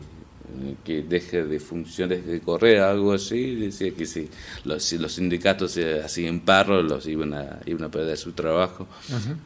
[0.84, 4.28] que deja de funciones de correr, algo así, decía que si
[4.66, 8.88] los, si los sindicatos se hacían paro, los iban a, iban a perder su trabajo.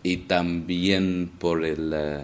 [0.04, 2.20] Y también por el eh,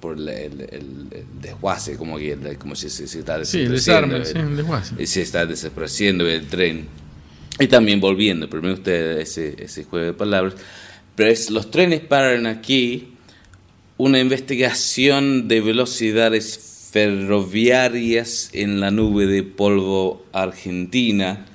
[0.00, 3.60] por el, el, el- el desguace como que el- como si se, se está Sí,
[3.60, 4.94] el desapareciendo desarme, sí, desguace.
[5.02, 6.86] y se está desapareciendo el tren.
[7.60, 10.54] Y también volviendo pero me gusta ese, ese juego de palabras
[11.16, 13.14] pero es los trenes paran aquí
[13.96, 16.60] una investigación de velocidades
[16.90, 21.46] ferroviarias en la nube de polvo argentina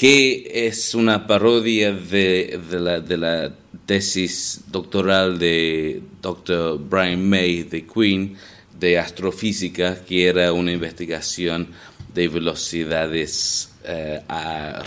[0.00, 3.52] que es una parodia de, la, de la
[3.84, 6.78] tesis doctoral de Dr.
[6.78, 8.34] Brian May de Queen
[8.78, 11.68] de astrofísica, que era una investigación
[12.14, 14.22] de velocidades eh,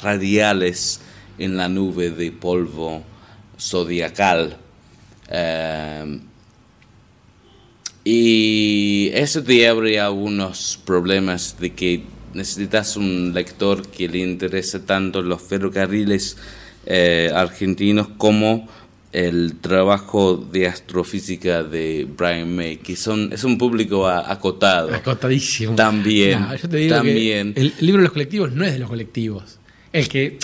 [0.01, 1.01] radiales
[1.38, 3.03] en la nube de polvo
[3.59, 4.57] zodiacal.
[5.29, 6.19] Eh,
[8.04, 15.22] y eso te abre algunos problemas de que necesitas un lector que le interese tanto
[15.22, 16.38] los ferrocarriles
[16.86, 18.68] eh, argentinos como
[19.14, 24.93] el trabajo de astrofísica de Brian May, que son, es un público a- acotado.
[24.93, 25.76] Acotadísimo.
[25.76, 27.54] También, No, yo te digo que también.
[27.56, 29.60] el, el libro de los colectivos no es de los colectivos.
[29.93, 30.39] El que,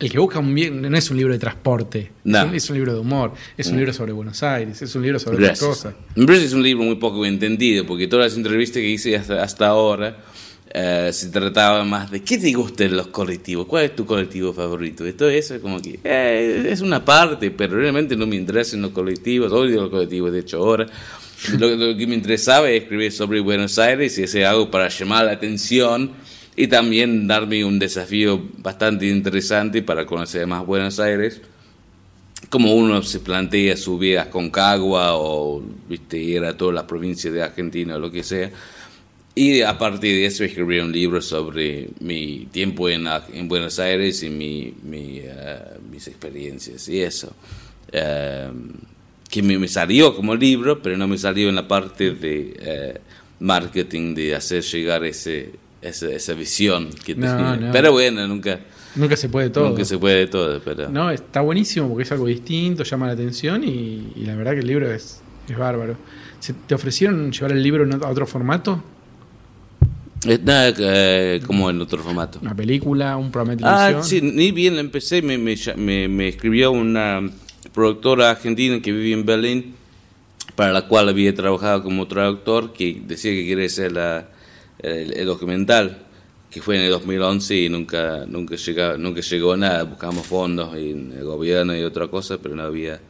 [0.00, 2.12] el que busca un bien no es un libro de transporte.
[2.24, 2.38] No.
[2.38, 3.32] Es, un, es un libro de humor.
[3.56, 3.78] Es un Mm.
[3.78, 4.80] libro sobre Buenos Aires.
[4.82, 5.94] Es un libro sobre otras cosas.
[6.14, 9.16] Me parece que es un libro muy poco entendido, porque todas las entrevistas que hice
[9.16, 10.18] hasta, hasta ahora
[10.72, 14.52] eh, se trataba más de qué te gusta de los colectivos, cuál es tu colectivo
[14.52, 15.06] favorito.
[15.06, 18.82] Y todo eso es como que eh, es una parte, pero realmente no me interesan
[18.82, 20.86] los colectivos, odio los colectivos, de hecho ahora.
[21.58, 25.24] Lo, lo que me interesaba es escribir sobre Buenos Aires y hacer algo para llamar
[25.24, 26.10] la atención
[26.58, 31.40] y también darme un desafío bastante interesante para conocer más Buenos Aires
[32.50, 37.42] como uno se plantea subir a Concagua o viste, ir a todas las provincias de
[37.42, 38.50] Argentina o lo que sea.
[39.36, 44.24] Y a partir de eso escribí un libro sobre mi tiempo en, en Buenos Aires
[44.24, 47.32] y mi, mi, eh, mis experiencias y eso.
[47.92, 48.50] Eh,
[49.30, 53.00] que me, me salió como libro, pero no me salió en la parte de eh,
[53.38, 55.52] marketing, de hacer llegar ese,
[55.82, 56.90] ese- esa visión.
[57.04, 57.56] Que No, tenía.
[57.56, 57.72] no.
[57.72, 58.60] Pero bueno, nunca,
[58.96, 59.68] Nunca se puede todo.
[59.68, 60.60] nunca se puede todo.
[60.64, 60.88] Pero...
[60.90, 64.60] No, está buenísimo porque es algo distinto, llama la atención y, y la verdad que
[64.60, 65.96] el libro es, es bárbaro.
[66.40, 68.82] ¿Se- ¿Te ofrecieron llevar el libro a otro formato?
[70.26, 72.40] Es nada eh, como en otro formato.
[72.42, 73.16] ¿Una película?
[73.16, 74.22] ¿Un programa de Ah, televisión?
[74.22, 77.22] sí, ni bien empecé, me, me, me- me escribió una
[77.72, 79.74] productora argentina que vive en Berlín,
[80.56, 84.26] para la cual había trabajado como traductor, que decía que quería hacer la,
[84.80, 85.98] el, documental,
[86.50, 89.82] que fue en el 2011 y nunca, nunca, llegó, nunca llegó a nada.
[89.84, 93.00] Buscamos fondos en el gobierno y otra cosa, pero no había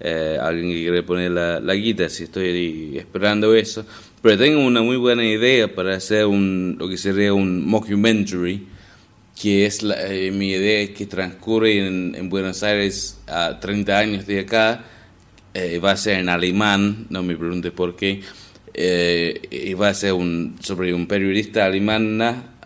[0.00, 3.84] eh, alguien que quiere poner la, la guita, si estoy esperando eso.
[4.22, 8.66] Pero tengo una muy buena idea para hacer un, lo que sería un mockumentary,
[9.40, 14.26] que es la- eh, mi idea que transcurre en, en Buenos Aires a 30 años
[14.26, 14.84] de acá,
[15.54, 18.20] eh, va a ser en alemán, no me pregunte por qué,
[18.74, 22.56] eh, va a ser un, sobre un periodista alemana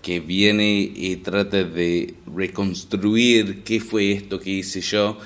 [0.00, 5.18] que viene y trata de reconstruir qué fue esto que hice yo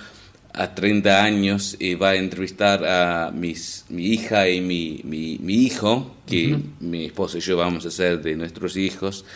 [0.56, 5.66] a 30 años y va a entrevistar a mis, mi hija y mi, mi, mi
[5.66, 9.26] hijo, que mi esposa y yo vamos a ser de nuestros hijos,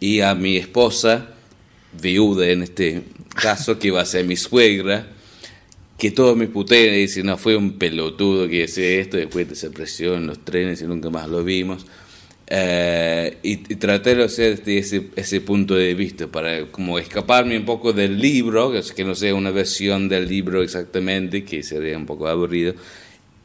[0.00, 1.28] y a mi esposa,
[2.00, 3.02] viuda en este
[3.34, 5.06] caso, que va a ser mi suegra,
[6.00, 10.14] que todos me putean y dicen, no, fue un pelotudo que hace esto, después desapareció
[10.14, 11.86] en los trenes y nunca más lo vimos.
[12.46, 17.56] Eh, y, y traté de hacer desde ese, ese punto de vista para como escaparme
[17.58, 22.06] un poco del libro, que no sea una versión del libro exactamente, que sería un
[22.06, 22.74] poco aburrido,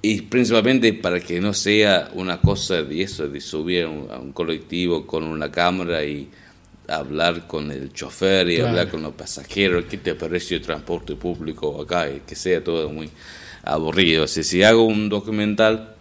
[0.01, 4.18] y principalmente para que no sea una cosa de eso, de subir a un, a
[4.18, 6.30] un colectivo con una cámara y
[6.88, 8.70] hablar con el chofer y Claro.
[8.70, 12.10] hablar con los pasajeros, ¿qué te parece el transporte público acá?
[12.10, 13.10] Y que sea todo muy
[13.64, 14.24] aburrido.
[14.24, 15.96] O sea, si hago un documental,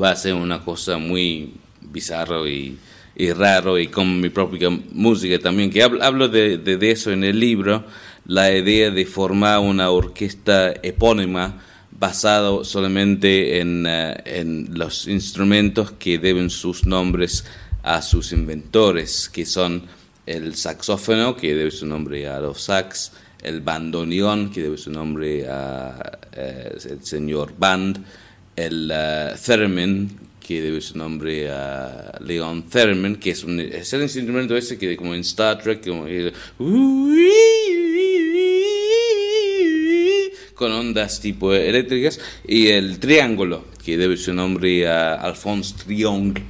[0.00, 2.78] va a ser una cosa muy bizarro y,
[3.16, 7.12] y raro y con mi propia música también, que hablo, hablo de, de- de eso
[7.12, 7.84] en el libro,
[8.26, 11.62] la idea de formar una orquesta epónima
[11.96, 17.44] basado solamente en, eh, en los instrumentos que deben sus nombres
[17.82, 19.82] a sus inventores, que son
[20.26, 23.12] el saxófono, que debe su nombre a los sax,
[23.42, 28.04] el bandoneón, que debe su nombre a eh, el señor Band,
[28.56, 34.56] el eh, theremin, que debe su nombre a Leon Theremin, que es, un, el instrumento
[34.56, 36.06] ese que como en Star Trek, como,
[40.54, 46.42] con ondas tipo eléctricas, y el triángulo, que debe su nombre a Alphonse Triangle,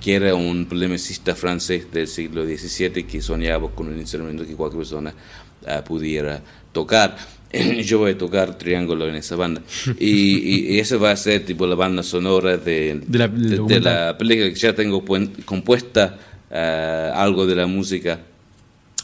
[0.00, 4.78] que era un polemicista francés del siglo XVII que soñaba con un instrumento que cualquier
[4.80, 5.12] persona
[5.66, 6.42] ah, pudiera
[6.72, 7.16] tocar.
[7.84, 9.60] Yo voy a tocar triángulo en esa banda.
[9.98, 13.80] Y, y, eso va a ser tipo la banda sonora de, De la- de- de
[13.80, 15.04] la película que ya tengo
[15.44, 16.18] compuesta
[16.50, 18.20] ah, algo de la música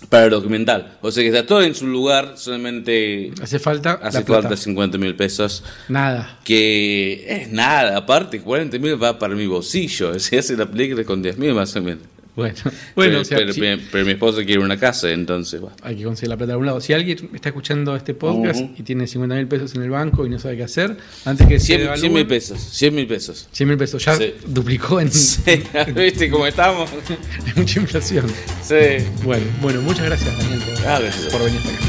[0.09, 0.99] para el documental.
[1.01, 4.43] O sea que está todo en su lugar, solamente Hace falta hace la plata.
[4.43, 5.63] falta 50 mil pesos.
[5.89, 6.39] Nada.
[6.45, 10.19] Que es nada, aparte 40 mil va para mi bolsillo.
[10.27, 12.05] Si hace la película con 10 mil más o menos.
[12.37, 15.63] Bueno, bueno pero, o sea, pero- si- pero- pero mi esposa quiere una casa, entonces
[15.65, 15.73] va.
[15.83, 16.81] hay que conseguir la plata de algún lado.
[16.83, 18.75] Si alguien está escuchando este podcast Ujú.
[18.77, 21.59] y tiene 50 mil pesos en el banco y no sabe qué hacer, antes que
[21.59, 23.49] se 100 devalúe, mil pesos, 100 mil pesos.
[23.53, 24.35] 100 mil pesos ya Sí.
[24.47, 25.11] duplicó en
[25.95, 26.91] ¿Viste cómo estamos?
[27.47, 28.27] hay mucha inflación.
[28.63, 28.75] Sí.
[29.25, 31.33] Bueno, bueno, muchas gracias Daniel por, Ah, gracias.
[31.33, 31.87] por venir hasta acá.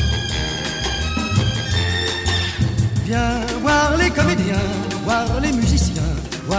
[3.05, 4.59] Viens voir les comédiens,
[5.05, 5.66] voir les musiciens,